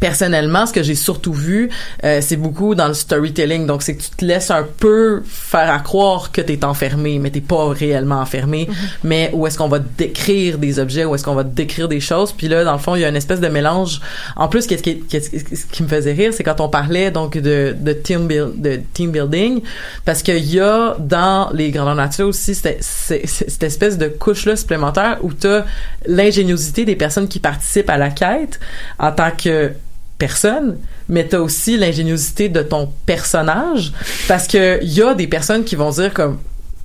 [0.00, 1.70] personnellement, ce que j'ai surtout vu,
[2.04, 3.66] euh, c'est beaucoup dans le storytelling.
[3.66, 7.30] Donc, c'est que tu te laisses un peu faire à croire que t'es enfermé, mais
[7.30, 8.68] t'es pas réellement enfermé.
[9.04, 12.32] Mais où est-ce qu'on va décrire des objets, où est-ce qu'on va décrire des choses?
[12.32, 14.00] Puis là, dans le fond, il y a une espèce de mélange.
[14.36, 17.10] En plus, qu'est-ce qui, qu'est-ce qui- ce qui me faisait rire, c'est quand on parlait
[17.10, 19.60] donc de, de team build, de team building,
[20.04, 25.32] parce qu'il y a dans les grandeurs nature aussi cette espèce de couche-là supplémentaire où
[25.32, 25.64] t'as
[26.06, 28.58] l'ingéniosité des personnes qui participent à la quête
[28.98, 29.72] en tant que
[30.18, 33.92] personne, mais t'as aussi l'ingéniosité de ton personnage
[34.28, 36.38] parce que y a des personnes qui vont dire comme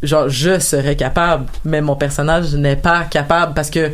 [0.04, 3.92] genre je serais capable, mais mon personnage n'est pas capable parce que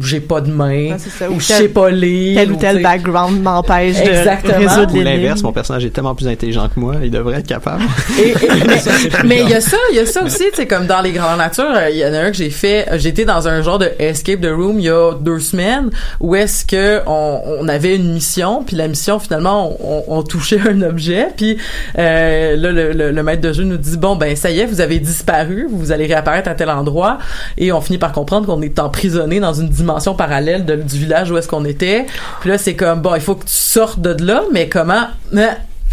[0.00, 2.82] j'ai pas de main c'est ça, ou ou je sais pas lire tel ou tel
[2.82, 4.58] background m'empêche de Exactement.
[4.58, 7.82] résoudre Ou l'inverse, mon personnage est tellement plus intelligent que moi, il devrait être capable.
[8.18, 8.34] Et- et-
[9.24, 11.12] mais- il y a ça, il y a ça aussi, tu sais, comme dans les
[11.12, 13.62] grandes natures, euh, il y en a un que j'ai fait, euh, j'étais dans un
[13.62, 15.90] genre de escape the room il y a deux semaines,
[16.20, 20.60] où est-ce que on, on avait une mission, puis la mission finalement on, on touchait
[20.68, 21.58] un objet, puis
[21.98, 24.66] euh, là le, le- le maître de jeu nous dit bon ben ça y est,
[24.66, 27.18] vous avez disparu, vous allez réapparaître à tel endroit,
[27.58, 31.30] et on finit par comprendre qu'on est emprisonné dans une dimension parallèle de- du village
[31.30, 32.06] où est-ce qu'on était,
[32.40, 35.06] puis là c'est comme bon il faut que tu sortes de là, mais comment?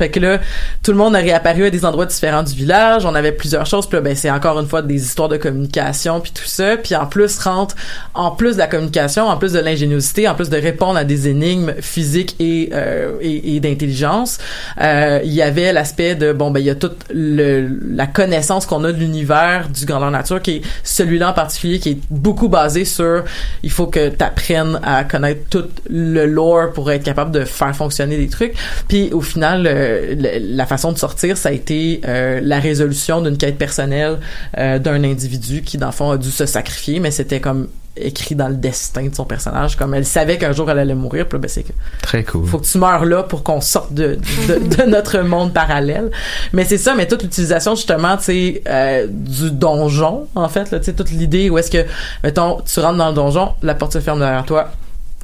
[0.04, 0.40] Fait que là,
[0.84, 3.06] tout le monde a réapparu à des endroits différents du village.
[3.06, 3.88] On avait plusieurs choses.
[3.88, 6.76] Puis là, ben, c'est encore une fois des histoires de communication puis tout ça.
[6.76, 7.74] Puis en plus rentre,
[8.14, 11.30] en plus de la communication, en plus de l'ingéniosité, en plus de répondre à des
[11.30, 14.40] énigmes physiques et euh, et, et d'intelligence,
[14.82, 18.66] euh, il y avait l'aspect de bon ben il y a toute le, la connaissance
[18.66, 22.50] qu'on a de l'univers du grandeur nature qui est celui-là en particulier qui est beaucoup
[22.50, 23.24] basé sur
[23.64, 27.74] il faut que tu apprennes à connaître tout le lore pour être capable de faire
[27.74, 28.54] fonctionner des trucs.
[28.88, 33.38] Puis au final, euh, la façon de sortir, ça a été euh, la résolution d'une
[33.38, 34.20] quête personnelle
[34.58, 38.36] euh, d'un individu qui, dans le fond, a dû se sacrifier, mais c'était comme écrit
[38.36, 39.76] dans le destin de son personnage.
[39.76, 42.46] Comme elle savait qu'un jour elle allait mourir, puis là, ben, c'est que Très cool.
[42.46, 44.18] faut que tu meurs là pour qu'on sorte de,
[44.48, 46.10] de, de notre monde parallèle.
[46.54, 50.84] Mais c'est ça, mais toute l'utilisation justement, tu sais, euh, du donjon, en fait, tu
[50.84, 51.86] sais, toute l'idée où est-ce que,
[52.24, 54.72] mettons, tu rentres dans le donjon, la porte se ferme derrière toi.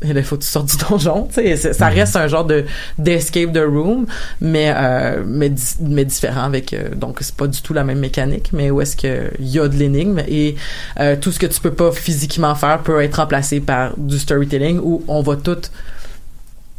[0.01, 2.45] Et là, il faut que tu sortes du donjon, tu sais, ça reste un genre
[2.45, 2.63] de
[2.97, 4.05] d'escape the room,
[4.39, 7.99] mais euh, mais di- mais différent avec euh, donc c'est pas du tout la même
[7.99, 10.19] mécanique, mais où est-ce que il y a de l'énigme.
[10.27, 10.55] Et
[11.01, 14.79] euh, tout ce que tu peux pas physiquement faire peut être remplacé par du storytelling
[14.81, 15.57] où on va tout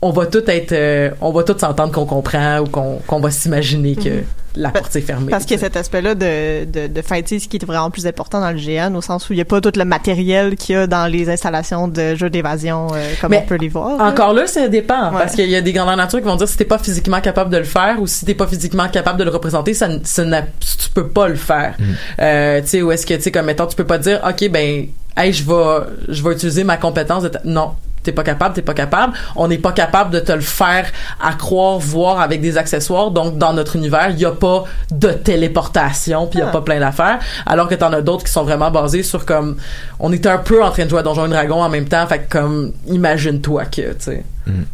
[0.02, 3.30] on va tout être euh, on va tout s'entendre qu'on comprend ou qu'on qu'on va
[3.30, 4.24] s'imaginer que Mhm.
[4.56, 5.30] La porte est fermée.
[5.30, 8.40] Parce qu'il y a cet aspect-là de, de, de fighting qui est vraiment plus important
[8.40, 10.78] dans le GN, au sens où il n'y a pas tout le matériel qu'il y
[10.78, 14.00] a dans les installations de jeux d'évasion euh, comme Mais on peut les voir.
[14.00, 15.10] Encore là, ça dépend.
[15.10, 15.18] Ouais.
[15.18, 17.50] Parce qu'il y a des grandeurs nature qui vont dire si t'es pas physiquement capable
[17.50, 20.90] de le faire ou si t'es pas physiquement capable de le représenter, ça, ça tu
[20.94, 21.76] peux pas le faire.
[22.20, 24.48] Euh, tu sais, où est-ce que, tu sais, comme mettons, tu peux pas dire, OK,
[24.50, 24.86] ben,
[25.16, 27.72] hey, je vais, je vais utiliser ma compétence de Non.
[28.02, 29.12] T'es pas capable, t'es pas capable.
[29.36, 30.86] On n'est pas capable de te le faire
[31.22, 33.10] à croire, voir avec des accessoires.
[33.10, 36.52] Donc, dans notre univers, il y a pas de téléportation, puis il y a Ah.
[36.52, 37.18] pas plein d'affaires.
[37.46, 39.56] Alors que t'en as d'autres qui sont vraiment basés sur comme,
[39.98, 42.06] on est un peu en train de jouer à Donjons et Dragons en même temps.
[42.06, 44.24] Fait que comme, imagine-toi que, tu sais.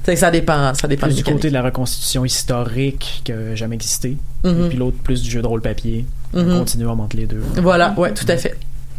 [0.04, 3.74] Sais, ça dépend, ça dépend Plus du côté de la reconstitution historique qui a jamais
[3.74, 4.16] existé.
[4.44, 4.66] Mhm.
[4.66, 6.06] Et puis l'autre, plus du jeu de rôle papier.
[6.32, 6.50] Mhm.
[6.50, 7.42] Un continuum entre les deux.
[7.56, 8.56] Voilà, ouais, tout à fait.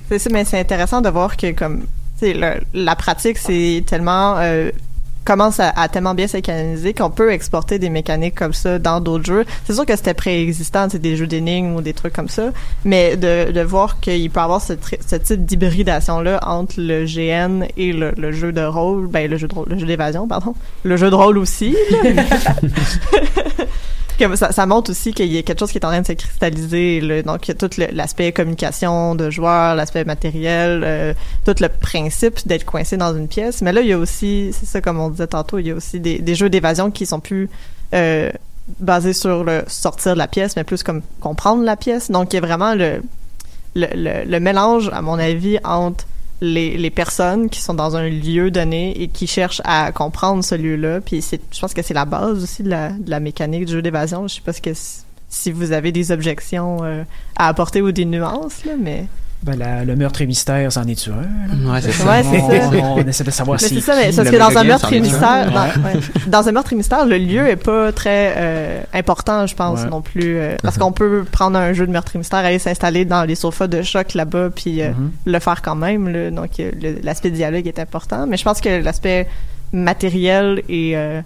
[0.09, 1.85] C'est ça, mais c'est intéressant de voir que comme
[2.21, 4.71] le- la pratique c'est tellement euh,
[5.25, 9.25] commence à, à tellement bien s'écaniser qu'on peut exporter des mécaniques comme ça dans d'autres
[9.25, 9.45] jeux.
[9.65, 12.51] C'est sûr que c'était préexistant, c'est des jeux d'énigmes ou des trucs comme ça,
[12.85, 14.71] mais de, de voir qu'il peut y avoir ce,
[15.05, 19.35] ce type d'hybridation là entre le GN et le, le jeu de rôle, ben le
[19.35, 21.75] jeu de rôle, le jeu d'évasion, pardon, le jeu de rôle aussi.
[24.35, 27.23] ça, montre aussi qu'il y a quelque chose qui est en train de se cristalliser.
[27.23, 31.13] donc, il y a tout l'aspect communication de joueurs, l'aspect matériel, euh,
[31.45, 33.61] tout le principe d'être coincé dans une pièce.
[33.61, 35.75] Mais là, il y a aussi, c'est ça comme on disait tantôt, il y a
[35.75, 37.49] aussi des, jeux d'évasion qui sont plus
[37.93, 38.31] euh,
[38.79, 42.09] basés sur le sortir de la pièce, mais plus comme comprendre la pièce.
[42.11, 43.01] Donc, il y a vraiment le,
[43.75, 46.05] le, le mélange, à mon avis, entre
[46.41, 50.55] les, les personnes qui sont dans un lieu donné et qui cherchent à comprendre ce
[50.55, 51.01] lieu-là.
[51.01, 51.21] Puis
[51.51, 54.27] je pense que c'est la base aussi de la, de la mécanique du jeu d'évasion.
[54.27, 57.03] Je sais pas ce que si- si vous avez des objections euh,
[57.35, 59.05] à apporter ou des nuances, là, mais...
[59.43, 61.71] Ben, la- le meurtre et mystère, c'en est-tu un?
[61.71, 62.05] Ouais, c'est ça.
[62.09, 62.69] Ouais, c'est ça.
[62.73, 63.75] On, on essaie de savoir Mais si.
[63.75, 65.93] c'est ça, mais parce que dans un meurtre et mystère, dans, Ouais.
[65.95, 66.01] ouais.
[66.27, 69.89] dans un meurtre et mystère, le lieu est pas très euh, important, je pense Ouais.
[69.89, 73.05] non plus, euh, parce qu'on peut prendre un jeu de meurtre et mystère, aller s'installer
[73.05, 75.11] dans les sofas de choc là-bas, puis euh, Mhm.
[75.25, 76.09] le faire quand même.
[76.09, 79.27] Là, donc le- l'aspect dialogue est important, mais je pense que l'aspect
[79.71, 81.21] matériel et euh,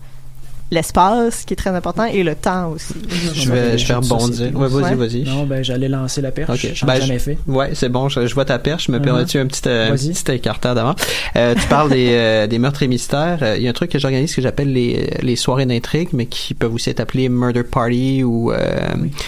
[0.72, 2.94] l'espace qui est très important et le temps aussi.
[3.36, 4.56] Je vais, je vais rebondir.
[4.58, 4.96] Ouais, vas-y, Ouais.
[4.96, 5.24] vas-y.
[5.24, 6.50] Non, ben j'allais lancer la perche.
[6.66, 6.72] Ok.
[6.74, 7.38] J'en Ben, ai jamais fait.
[7.48, 8.90] Ouais, c'est bon, je, je vois ta perche.
[8.90, 9.04] Me Mhm.
[9.04, 10.96] permets-tu un petit, euh, petit écarteur d'avant?
[11.36, 13.40] Euh, tu parles des, euh, des meurtres et mystères.
[13.42, 16.26] Euh, Il y a un truc que j'organise que j'appelle les, les soirées d'intrigue, mais
[16.26, 18.78] qui peuvent aussi être appelées murder party ou euh,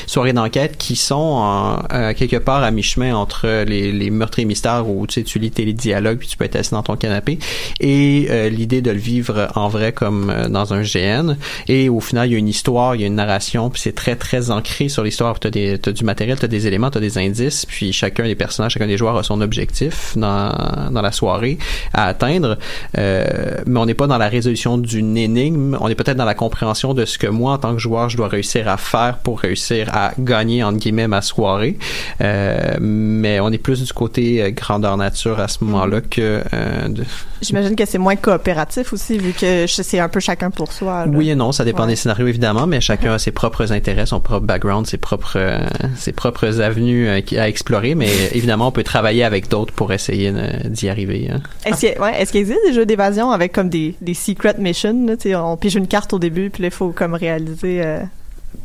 [0.07, 4.45] soirées d'enquête, qui sont en, euh, quelque part à mi-chemin entre les, les meurtres et
[4.45, 6.95] mystères où tu sais, tu lis tes dialogues puis tu peux être assis dans ton
[6.95, 7.37] canapé
[7.79, 11.32] et euh, l'idée de le vivre en vrai comme euh, dans un GN.
[11.67, 13.95] Et au final, il y a une histoire, il y a une narration, puis c'est
[13.95, 15.35] très très ancré sur l'histoire.
[15.51, 18.87] Des, t'as du matériel, t'as des éléments, t'as des indices, puis chacun des personnages, chacun
[18.87, 20.53] des joueurs a son objectif dans
[20.91, 21.57] dans la soirée
[21.93, 22.57] à atteindre.
[22.97, 23.25] Euh,
[23.65, 25.77] mais on n'est pas dans la résolution d'une énigme.
[25.79, 28.17] On est peut-être dans la compréhension de ce que moi, en tant que joueur, je
[28.17, 31.77] dois réussir à faire pour réussir à gagner entre guillemets ma soirée.
[32.21, 36.87] Euh, mais on est plus du côté euh, grandeur nature à ce moment-là que euh,
[36.87, 37.03] de,
[37.43, 41.05] J'imagine que c'est moins coopératif aussi, vu que c'est un peu chacun pour soi.
[41.05, 41.11] là.
[41.13, 41.89] Oui et non, ça dépend Ouais.
[41.89, 45.59] des scénarios évidemment, mais chacun a ses propres intérêts, son propre background, ses propres euh,
[45.95, 50.31] ses propres avenues euh, à explorer, mais évidemment on peut travailler avec d'autres pour essayer
[50.65, 51.29] d'y arriver.
[51.31, 51.41] hein.
[51.65, 55.05] Est-ce qu'il ouais, qu'il existe des jeux d'évasion avec comme des, des secret missions?
[55.05, 57.81] Là, on pige une carte au début, puis là, il faut comme réaliser.
[57.83, 57.99] euh,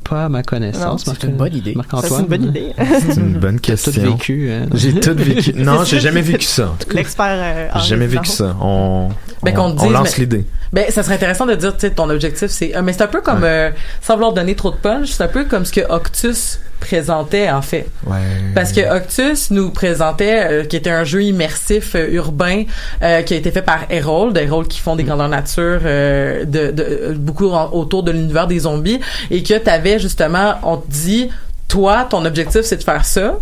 [0.09, 1.05] Pas à ma connaissance.
[1.05, 1.75] C'est une bonne idée.
[1.75, 2.11] Marc-Antoine.
[2.13, 2.73] c'est une bonne idée.
[2.79, 4.13] C'est une bonne T'as tout question.
[4.13, 4.51] vécu.
[4.51, 4.67] hein.
[4.75, 5.53] J'ai tout vécu.
[5.55, 6.75] Non, j'ai jamais vécu ça.
[6.79, 6.87] tout.
[6.97, 7.27] L'expert.
[7.31, 8.57] euh, J'ai jamais vécu ça.
[8.61, 9.09] On,
[9.43, 10.45] Ben, on, on lance mais- l'idée.
[10.73, 12.77] Ben, ça serait intéressant de dire, tu sais, ton objectif, c'est.
[12.77, 13.71] euh, mais c'est un peu comme, euh,
[14.03, 17.63] sans vouloir donner trop de punch, c'est un peu comme ce que Octus présentait, en
[17.63, 17.87] fait.
[18.07, 18.17] Ouais.
[18.55, 22.65] Parce que Octus nous présentait, euh, qui était un jeu immersif euh, urbain,
[23.03, 26.71] euh, qui a été fait par Herald, Herald qui font des grandeurs nature, euh, de,
[26.71, 29.01] de, beaucoup en- autour de l'univers des zombies,
[29.31, 29.59] et que
[29.99, 31.31] justement, on te dit,
[31.69, 33.39] toi, ton objectif, c'est de faire ça.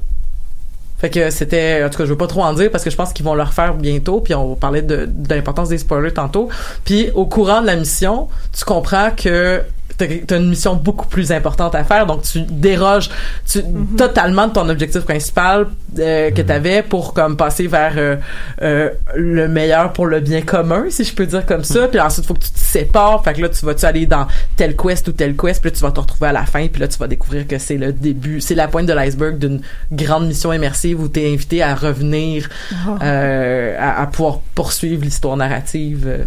[0.98, 2.96] Fait que c'était, en tout cas, je veux pas trop en dire parce que je
[2.96, 4.20] pense qu'ils vont le refaire bientôt.
[4.20, 6.48] Puis on parler de, de l'importance des spoilers tantôt.
[6.84, 9.62] Puis au courant de la mission, tu comprends que
[9.96, 12.06] t'as une mission beaucoup plus importante à faire.
[12.06, 13.10] Donc tu déroges
[13.48, 13.62] tu,
[13.96, 15.66] totalement de ton objectif principal
[15.98, 18.16] euh, que t'avais pour comme passer vers euh,
[18.62, 21.88] euh, le meilleur pour le bien commun, si je peux dire comme ça.
[21.88, 23.22] Puis ensuite, faut que tu te sépares.
[23.24, 24.26] Fait que là, tu vas-tu aller dans
[24.56, 25.60] telle quest ou telle quest?
[25.60, 26.66] Puis là, tu vas te retrouver à la fin.
[26.66, 29.60] Puis là, tu vas découvrir que c'est le début, c'est la pointe de l'iceberg d'une
[29.92, 32.48] grande mission immersive où t'es invité à revenir,
[33.02, 36.24] euh, à, à pouvoir poursuivre l'histoire narrative euh,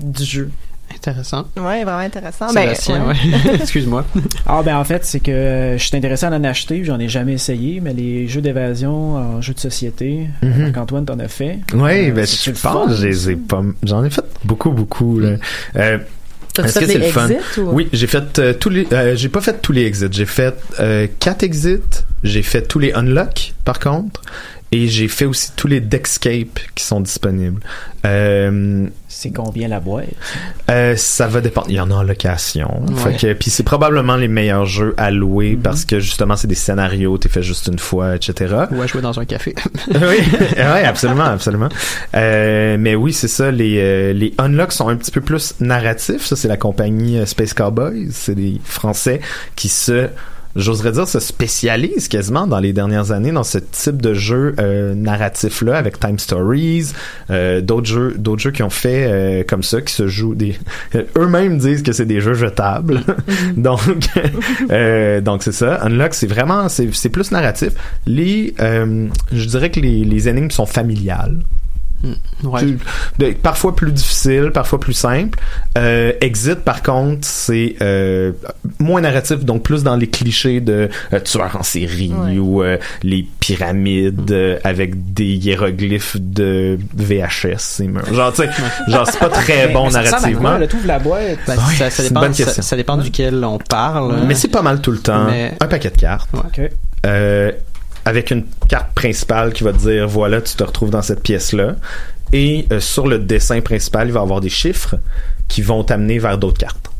[0.00, 0.50] du jeu.
[0.94, 1.46] Intéressant.
[1.56, 2.46] Ouais, vraiment intéressant.
[2.52, 3.14] Ben, Sébastien, ouais.
[3.14, 3.54] ouais.
[3.60, 4.04] Excuse-moi.
[4.46, 7.34] Ah ben en fait c'est que je suis intéressé à en acheter, j'en ai jamais
[7.34, 10.62] essayé, mais les jeux d'évasion en jeux de société, Mhm.
[10.64, 11.58] Marc-Antoine t'en as fait.
[11.74, 13.62] Oui, Euh, ben, je le pense fun, que je les ai pas.
[13.84, 15.18] J'en ai fait beaucoup, beaucoup.
[15.20, 15.36] Là.
[15.76, 15.98] Euh,
[16.58, 17.28] Est-ce que c'est le fun?
[17.58, 18.86] ou- Oui, j'ai fait euh, tous les.
[18.92, 20.06] euh, j'ai pas fait tous les exits.
[20.10, 21.78] J'ai fait euh, quatre exits.
[22.24, 24.22] J'ai fait tous les unlock, par contre.
[24.70, 27.60] Et j'ai fait aussi tous les Dexcape qui sont disponibles.
[28.04, 30.06] Euh, C'est combien la boîte?
[30.70, 31.66] euh, ça va dépendre.
[31.70, 32.82] Il y en a en location.
[32.86, 33.12] Ouais.
[33.12, 35.62] Fait que, puis c'est probablement les meilleurs jeux à louer Mhm.
[35.62, 38.54] parce que justement c'est des scénarios, t'es fait juste une fois, etc.
[38.70, 39.54] Ouais, jouer dans un café.
[39.88, 39.96] oui,
[40.56, 41.68] ouais, absolument, absolument.
[42.14, 43.50] Euh, mais oui, c'est ça.
[43.50, 46.26] Les euh, les unlocks sont un petit peu plus narratifs.
[46.26, 48.08] Ça, c'est la compagnie euh, Space Cowboys.
[48.12, 49.20] C'est des Français
[49.56, 50.08] qui se
[50.56, 54.94] J'oserais dire se spécialisent quasiment dans les dernières années dans ce type de jeu euh,
[54.94, 56.92] narratif là avec Time Stories,
[57.30, 60.58] euh, d'autres jeux, d'autres jeux qui ont fait euh, comme ça, qui se jouent des
[61.16, 63.02] eux-mêmes disent que c'est des jeux jetables.
[63.56, 63.80] donc
[64.70, 65.80] euh, donc c'est ça.
[65.82, 67.72] Unlock c'est vraiment c'est c'est plus narratif.
[68.06, 71.38] Les euh, je dirais que les les énigmes sont familiales.
[72.44, 72.60] Ouais.
[72.60, 72.78] Tu-
[73.18, 75.38] de- parfois plus difficile, parfois plus simple.
[75.76, 78.32] Euh, Exit, par contre, c'est euh,
[78.78, 82.38] moins narratif, donc plus dans les clichés de euh, tueurs en série Ouais.
[82.38, 87.82] ou euh, les pyramides euh, avec des hiéroglyphes de VHS.
[88.12, 88.48] Genre, tu sais,
[88.88, 90.58] genre c'est pas très Mais- bon mais ça narrativement.
[90.68, 91.38] T'ouvres la boîte.
[91.46, 92.62] Ben, ça, ça dépend, bonne ça, question.
[92.62, 94.20] ça dépend duquel on parle.
[94.26, 95.24] Mais c'est pas mal tout le temps.
[95.26, 96.30] Mais- Un paquet de cartes.
[97.06, 97.52] Euh,
[98.08, 101.52] avec une carte principale qui va te dire voilà tu te retrouves dans cette pièce
[101.52, 101.76] là
[102.32, 104.96] et euh, sur le dessin principal il va y avoir des chiffres
[105.46, 106.90] qui vont t'amener vers d'autres cartes.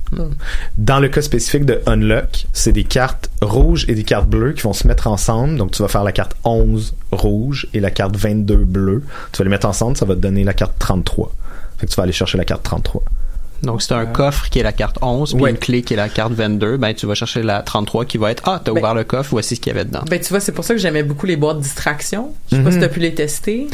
[0.78, 4.62] Dans le cas spécifique de Unlock c'est des cartes rouges et des cartes bleues qui
[4.62, 5.56] vont se mettre ensemble.
[5.56, 9.02] Donc tu vas faire la carte 11 rouge et la carte 22 bleue
[9.32, 11.32] tu vas les mettre ensemble ça va te donner la carte 33
[11.78, 13.02] fait que tu vas aller chercher la carte 33
[13.62, 15.50] Donc, c'est un coffre qui est la carte 11, puis Ouais.
[15.50, 16.76] une clé qui est la carte 22.
[16.76, 19.30] Ben, tu vas chercher la 33 qui va être, ah, t'as Ben- ouvert le coffre,
[19.30, 20.02] voici ce qu'il y avait dedans.
[20.08, 22.32] Ben, tu vois, c'est pour ça que j'aimais beaucoup les boîtes distraction.
[22.50, 22.74] Je sais pas Mhm.
[22.74, 23.66] si t'as pu les tester.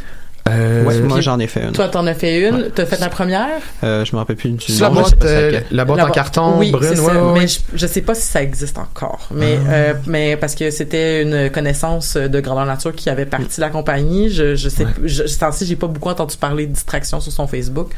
[0.46, 1.72] euh, Ouais, moi, j'en ai fait une.
[1.72, 2.68] Toi, t'en as fait une?
[2.74, 3.48] T'as fait la première?
[3.82, 6.12] Euh, je me rappelle plus du la nom, boîte, euh, la boîte La en bo-
[6.12, 9.26] carton oui, brune ouais, mais je, je sais pas si ça existe encore.
[9.30, 9.72] Mais, Ah.
[9.72, 13.70] euh, mais parce que c'était une connaissance de grandeur nature qui avait parti de la
[13.70, 14.28] compagnie.
[14.28, 14.90] Je, je sais, Ouais.
[15.04, 15.22] je,
[15.62, 17.92] j'ai pas beaucoup entendu parler de distraction sur son Facebook.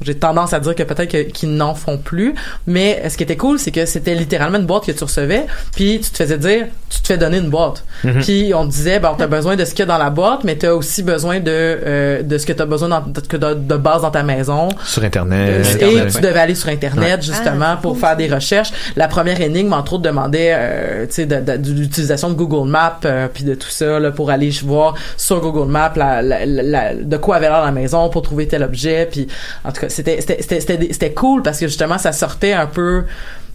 [0.00, 2.34] J'ai tendance à dire que peut-être que- qu'ils n'en font plus.
[2.66, 6.00] Mais ce qui était cool, c'est que c'était littéralement une boîte que tu recevais, puis
[6.02, 7.84] tu te faisais dire, tu te fais donner une boîte.
[8.04, 8.20] Mhm.
[8.22, 10.44] Puis on te disait, bon, t'as besoin de ce qu'il y a dans la boîte,
[10.44, 13.76] mais t'as aussi besoin de euh, de ce que t'as besoin dans, de, de, de
[13.76, 14.68] base dans ta maison.
[14.84, 15.78] Sur Internet.
[15.80, 17.22] Et tu devais aller sur Internet, Ouais.
[17.22, 18.72] justement, Ah, pour cool, faire des recherches.
[18.96, 22.68] La première énigme, entre autres, demandait, euh, tu sais, de, de- de l'utilisation de Google
[22.68, 26.46] Maps, euh, puis de tout ça, là, pour aller voir sur Google Maps la, la-
[26.46, 29.08] la- la- de quoi avait l'air la maison pour trouver tel objet.
[29.10, 29.26] Puis,
[29.64, 32.66] en tout cas, c'était c'était c'était c'était c'était cool parce que justement, ça sortait un
[32.66, 33.04] peu.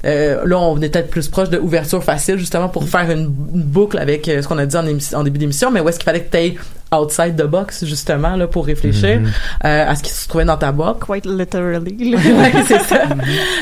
[0.03, 3.99] Euh, là, on était plus proche de ouverture facile, justement, pour faire une, une boucle
[3.99, 6.31] avec euh, ce qu'on a dit en, début d'émission, mais où est-ce qu'il fallait que
[6.31, 6.57] tu ailles
[6.91, 9.27] outside the box, justement, là, pour réfléchir Mhm.
[9.65, 10.97] euh, à ce qui se trouvait dans ta boîte.
[11.05, 12.15] Quite literally.
[12.15, 13.03] ouais, c'est ça.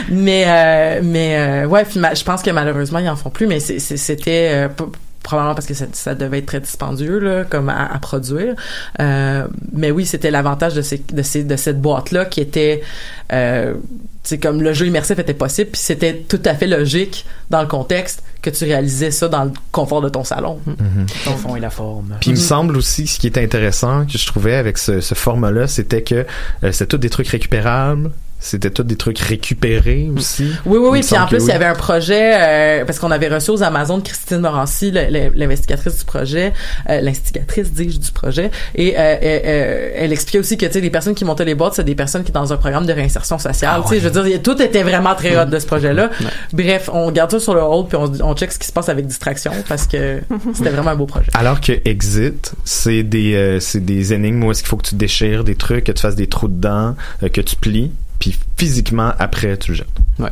[0.09, 4.49] mais euh, mais euh, ouais, je pense que malheureusement ils en font plus, mais c'était
[4.53, 4.69] euh,
[5.23, 8.55] probablement parce que ça, ça devait être très dispendieux là, comme à, à produire.
[8.99, 12.81] Euh, mais oui, c'était l'avantage de ces de ces de cette boîte là qui était
[13.33, 13.73] euh,
[14.23, 17.67] c'est comme le jeu immersif était possible puis c'était tout à fait logique dans le
[17.67, 20.59] contexte que tu réalisais ça dans le confort de ton salon.
[20.65, 21.05] Mhm.
[21.25, 22.15] Ton fond et la forme.
[22.21, 25.15] Puis il me semble aussi, ce qui était intéressant que je trouvais avec ce, ce
[25.15, 26.25] format-là, c'était que
[26.63, 30.51] euh, c'était tous des trucs récupérables, c'était tous des trucs récupérés aussi?
[30.65, 31.01] Oui, oui, oui.
[31.01, 32.31] Puis en plus, il y avait un projet,
[32.81, 36.53] euh, parce qu'on avait reçu aux Amazones Christine Morancy, l'investigatrice du projet,
[36.89, 38.51] euh, l'instigatrice, dis-je, du projet.
[38.75, 41.55] Et euh, euh, euh, elle expliquait aussi que, tu sais, les personnes qui montaient les
[41.55, 44.05] boîtes, c'est des personnes qui, dans un programme de réinsertion sociale, Ah tu sais, je
[44.05, 46.09] veux dire, il y a- tout était vraiment très hot de ce projet-là.
[46.21, 46.27] Ouais.
[46.53, 48.89] Bref, on garde ça sur le hold, puis on, on check ce qui se passe
[48.89, 50.21] avec distraction, parce que
[50.53, 51.29] c'était vraiment un beau projet.
[51.33, 54.95] Alors que Exit, c'est des euh, c'est des énigmes où est-ce qu'il faut que tu
[54.95, 59.13] déchires des trucs, que tu fasses des trous dedans, euh, que tu plies, puis physiquement
[59.17, 59.87] après tu le jettes.
[60.19, 60.29] Ouais.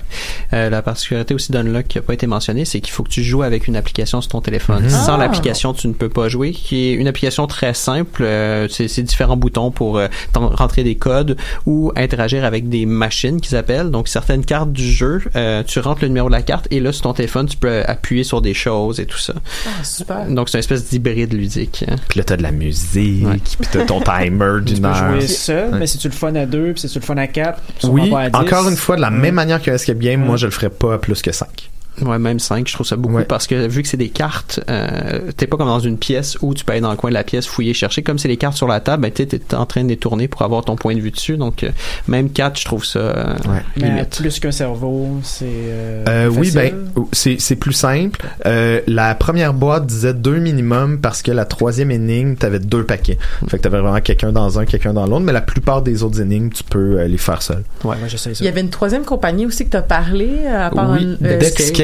[0.53, 3.23] Euh, la particularité aussi d'Unlock qui a pas été mentionnée, c'est qu'il faut que tu
[3.23, 4.83] joues avec une application sur ton téléphone.
[4.83, 4.89] Mhm.
[4.89, 5.17] Sans Ah.
[5.17, 6.51] l'application, tu ne peux pas jouer.
[6.51, 8.23] Qui est une application très simple.
[8.23, 13.39] euh, c'est c'est différents boutons pour euh, rentrer des codes ou interagir avec des machines
[13.41, 13.89] qu'ils appellent.
[13.91, 16.91] Donc certaines cartes du jeu, euh, tu rentres le numéro de la carte et là
[16.91, 19.33] sur ton téléphone, tu peux appuyer sur des choses et tout ça.
[19.65, 20.25] Ah, super.
[20.27, 21.85] Donc c'est une espèce d'hybride ludique.
[21.87, 21.95] hein.
[22.09, 23.37] Puis là t'as de la musique, Ouais.
[23.59, 25.11] puis t'as ton timer Tu d'une peux heure.
[25.13, 25.79] jouer seul, Ouais.
[25.79, 28.09] mais si tu le fun à deux, puis si tu le fun à quatre, Oui,
[28.09, 30.27] pas à encore une fois, de la même manière qu'un escape game, Ouais.
[30.27, 31.69] moi je le ferais pas à plus que 5.
[32.01, 33.25] Ouais, même 5, je trouve ça beaucoup Ouais.
[33.25, 36.53] parce que vu que c'est des cartes, euh, t'es pas comme dans une pièce où
[36.53, 38.03] tu peux aller dans le coin de la pièce, fouiller, chercher.
[38.03, 40.27] Comme c'est les cartes sur la table, ben, t'es, t'es en train de les tourner
[40.27, 41.37] pour avoir ton point de vue dessus.
[41.37, 41.71] Donc, euh,
[42.07, 43.61] même 4, je trouve ça euh, Ouais.
[43.77, 44.15] Mais limite.
[44.17, 45.45] plus qu'un cerveau, c'est.
[45.47, 46.73] Euh, Euh, oui, ben,
[47.13, 48.25] c'est, c'est plus simple.
[48.45, 53.17] Euh, la première boîte disait deux minimum parce que la troisième énigme, t'avais deux paquets.
[53.47, 56.21] Fait que t'avais vraiment quelqu'un dans un, quelqu'un dans l'autre, mais la plupart des autres
[56.21, 57.63] énigmes, tu peux euh, les faire seul.
[57.83, 58.43] Ouais, moi j'essaie ça.
[58.43, 61.37] Il y avait une troisième compagnie aussi que t'as parlé, à part oui, un-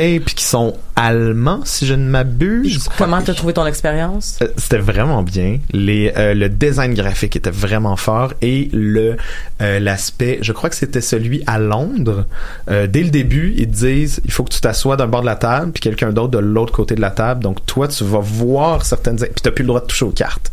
[0.04, 2.88] Deckscape, qui sont allemands, si je ne m'abuse.
[2.98, 4.40] Comment t'as trouvé ton expérience?
[4.42, 5.58] Euh, C'était vraiment bien.
[5.72, 9.18] Les, euh, le design graphique était vraiment fort et le
[9.62, 12.26] euh, l'aspect, je crois que c'était celui à Londres.
[12.68, 15.36] Dès le début, ils te disent, il faut que tu t'assoies d'un bord de la
[15.36, 17.42] table, puis quelqu'un d'autre de l'autre côté de la table.
[17.44, 20.52] Donc toi, tu vas voir certaines, puis t'as plus le droit de toucher aux cartes.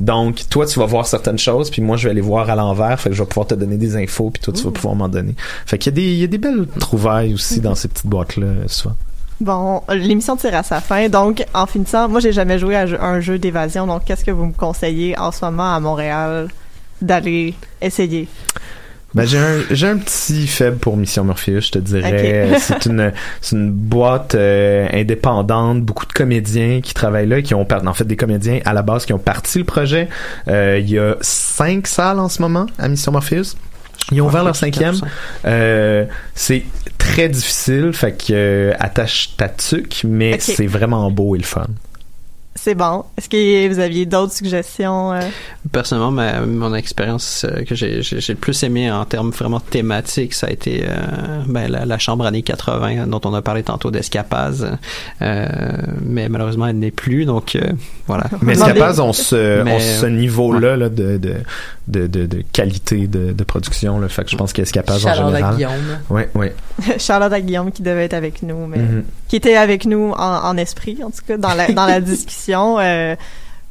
[0.00, 2.98] Donc toi, tu vas voir certaines choses, puis moi, je vais les voir à l'envers.
[3.00, 5.08] Fait que je vais pouvoir te donner des infos, puis toi, tu vas pouvoir m'en
[5.08, 5.34] donner.
[5.66, 8.06] Fait qu'il y a des, il y a des belles trouvailles aussi dans ces petites
[8.06, 8.87] boîtes là, souvent.
[9.40, 13.20] Bon, l'émission tire à sa fin, donc en finissant, moi j'ai jamais joué à un
[13.20, 16.48] jeu d'évasion, donc qu'est-ce que vous me conseillez en ce moment à Montréal
[17.00, 18.26] d'aller essayer?
[19.14, 22.50] Ben, j'ai un, j'ai un petit faible pour Mission Morpheus, je te dirais.
[22.52, 22.58] Ok.
[22.60, 27.66] c'est une, c'est une boîte euh, indépendante, beaucoup de comédiens qui travaillent là, qui ont,
[27.70, 30.08] en fait, des comédiens à la base qui ont parti le projet.
[30.48, 33.56] Euh, il y a cinq salles en ce moment à Mission Morpheus.
[34.12, 34.96] Ils ont ouvert leur cinquième.
[35.44, 36.64] Euh, c'est
[36.96, 41.66] très difficile, fait que euh, attache ta tuque, mais c'est vraiment beau et le fun.
[42.60, 43.04] C'est bon.
[43.16, 45.12] Est-ce que vous aviez d'autres suggestions?
[45.12, 45.20] euh?
[45.70, 49.60] Personnellement, ma, mon expérience euh, que j'ai, j'ai, j'ai le plus aimé en termes vraiment
[49.60, 53.62] thématiques, ça a été euh, ben, la, la chambre années 80 dont on a parlé
[53.62, 54.66] tantôt d'Escapaz.
[55.22, 55.46] Euh,
[56.02, 57.60] mais malheureusement, elle n'est plus, donc euh,
[58.08, 58.24] voilà.
[58.42, 61.34] Mais Escapaz Mais, ont ce euh, niveau-là là, de, de,
[61.88, 63.98] de, de, de qualité de, de production.
[63.98, 64.08] Là.
[64.08, 65.54] Fait que je pense qu'Escapaz en Shout-out à général.
[65.56, 65.98] Guillaume.
[66.10, 66.54] Ouais, ouais.
[66.98, 69.04] Charlotte à Guillaume qui devait être avec nous, mais Mhm.
[69.28, 72.78] qui était avec nous en, en esprit, en tout cas, dans la, dans la discussion.
[72.78, 73.16] Euh,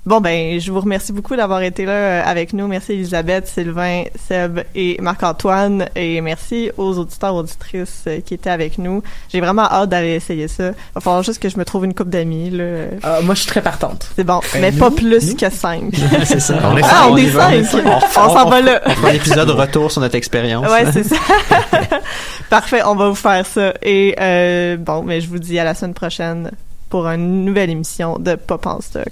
[0.07, 2.67] bon, ben, je vous remercie beaucoup d'avoir été là euh, avec nous.
[2.67, 5.89] Merci Elisabeth, Sylvain, Seb et Marc-Antoine.
[5.95, 9.03] Et merci aux auditeurs, auditrices euh, qui étaient avec nous.
[9.29, 10.71] J'ai vraiment hâte d'aller essayer ça.
[10.95, 12.63] Va falloir juste que je me trouve une coupe d'amis, là.
[12.63, 14.09] Euh, moi, je suis très partante.
[14.15, 15.35] C'est bon, mais nous, pas plus nous?
[15.35, 15.93] que cinq.
[16.23, 16.55] c'est ça.
[16.63, 17.83] On est Ah, on est cinq!
[18.17, 18.81] On s'en va là!
[18.85, 20.65] On fera un épisode retour sur notre expérience.
[20.71, 21.17] Ouais, c'est ça.
[22.49, 23.73] Parfait, on va vous faire ça.
[23.83, 26.51] Et euh, bon, mais je vous dis à la semaine prochaine
[26.89, 29.11] pour une nouvelle émission de Pop en stock.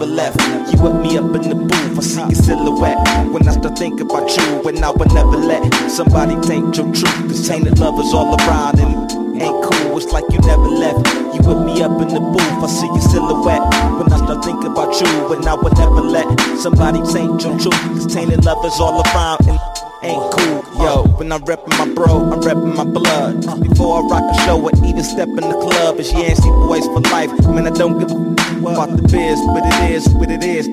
[0.00, 0.72] Never left.
[0.72, 2.98] You with me up in the booth, I see your silhouette.
[3.32, 7.28] When I start thinking about you, when I would never let somebody taint your truth.
[7.28, 9.98] Cause tainted love is all around and ain't cool.
[9.98, 11.06] It's like you never left.
[11.34, 13.60] You with me up in the booth, I see your silhouette.
[14.00, 16.26] When I start thinking about you, when I would never let
[16.58, 17.80] somebody taint your truth.
[17.92, 19.59] Cause tainted love is all around and
[20.02, 20.64] ain't cool.
[20.82, 23.40] Yo, when I'm reppin' my bro, I'm reppin' my blood.
[23.62, 27.00] Before I rock a show or even step in the club, it's Yancey Boys for
[27.12, 27.30] life.
[27.46, 30.66] Man, I don't give a f- about the biz, but it is what it is.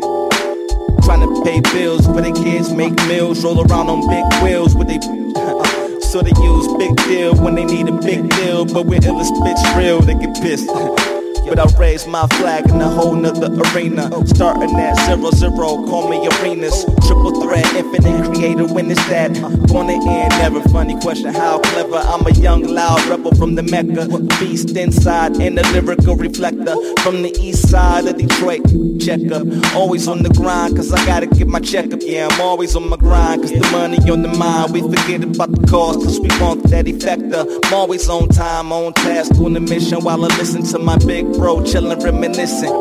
[1.04, 4.88] Trying to pay bills for the kids, make meals, roll around on big wheels with
[4.88, 5.00] they.
[6.02, 9.78] so they use big deal when they need a big deal, but when illest bitch
[9.78, 10.70] real, they get pissed.
[11.48, 14.10] But I raise my flag in a whole nother arena.
[14.28, 16.84] Starting at zero zero, call me arenas.
[17.06, 19.32] Triple threat, infinite creator when it's that.
[19.42, 21.98] On the end, never funny question how clever.
[21.98, 24.08] I'm a young, loud rebel from the Mecca.
[24.40, 26.76] Beast inside and a lyrical reflector.
[27.02, 28.62] From the east side of Detroit.
[29.00, 32.02] Check up, always on the grind, cause I gotta get my checkup.
[32.02, 34.74] Yeah, I'm always on my grind, cause the money on the mind.
[34.74, 37.48] We forget about the cost, cause we want that effector.
[37.66, 41.26] I'm always on time, on task, on the mission while I listen to my big
[41.38, 42.74] bro chillin', reminiscing.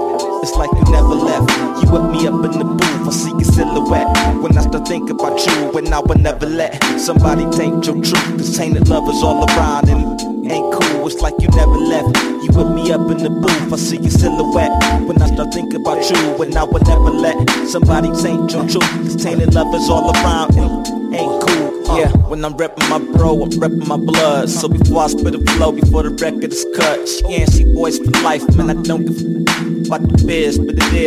[0.43, 1.51] It's like you never left.
[1.83, 4.09] You with me up in the booth, I see your silhouette.
[4.43, 8.37] When I start thinking about you, when I would never let somebody taint your truth.
[8.37, 11.07] Cause tainted love is all around and ain't cool.
[11.07, 12.17] It's like you never left.
[12.43, 14.73] You with me up in the booth, I see your silhouette.
[15.07, 17.37] When I start thinking about you, when I would never let
[17.69, 18.91] somebody taint your truth.
[19.05, 21.56] Cause tainted love is all around and ain't cool.
[21.89, 24.49] Uh, yeah, when I'm reppin' my bro, I'm reppin' my blood.
[24.51, 28.11] So before I spit a flow, before the record is cut, yeah, see boys for
[28.23, 28.71] life, man.
[28.71, 31.05] I don't give a f- about the biz, but it is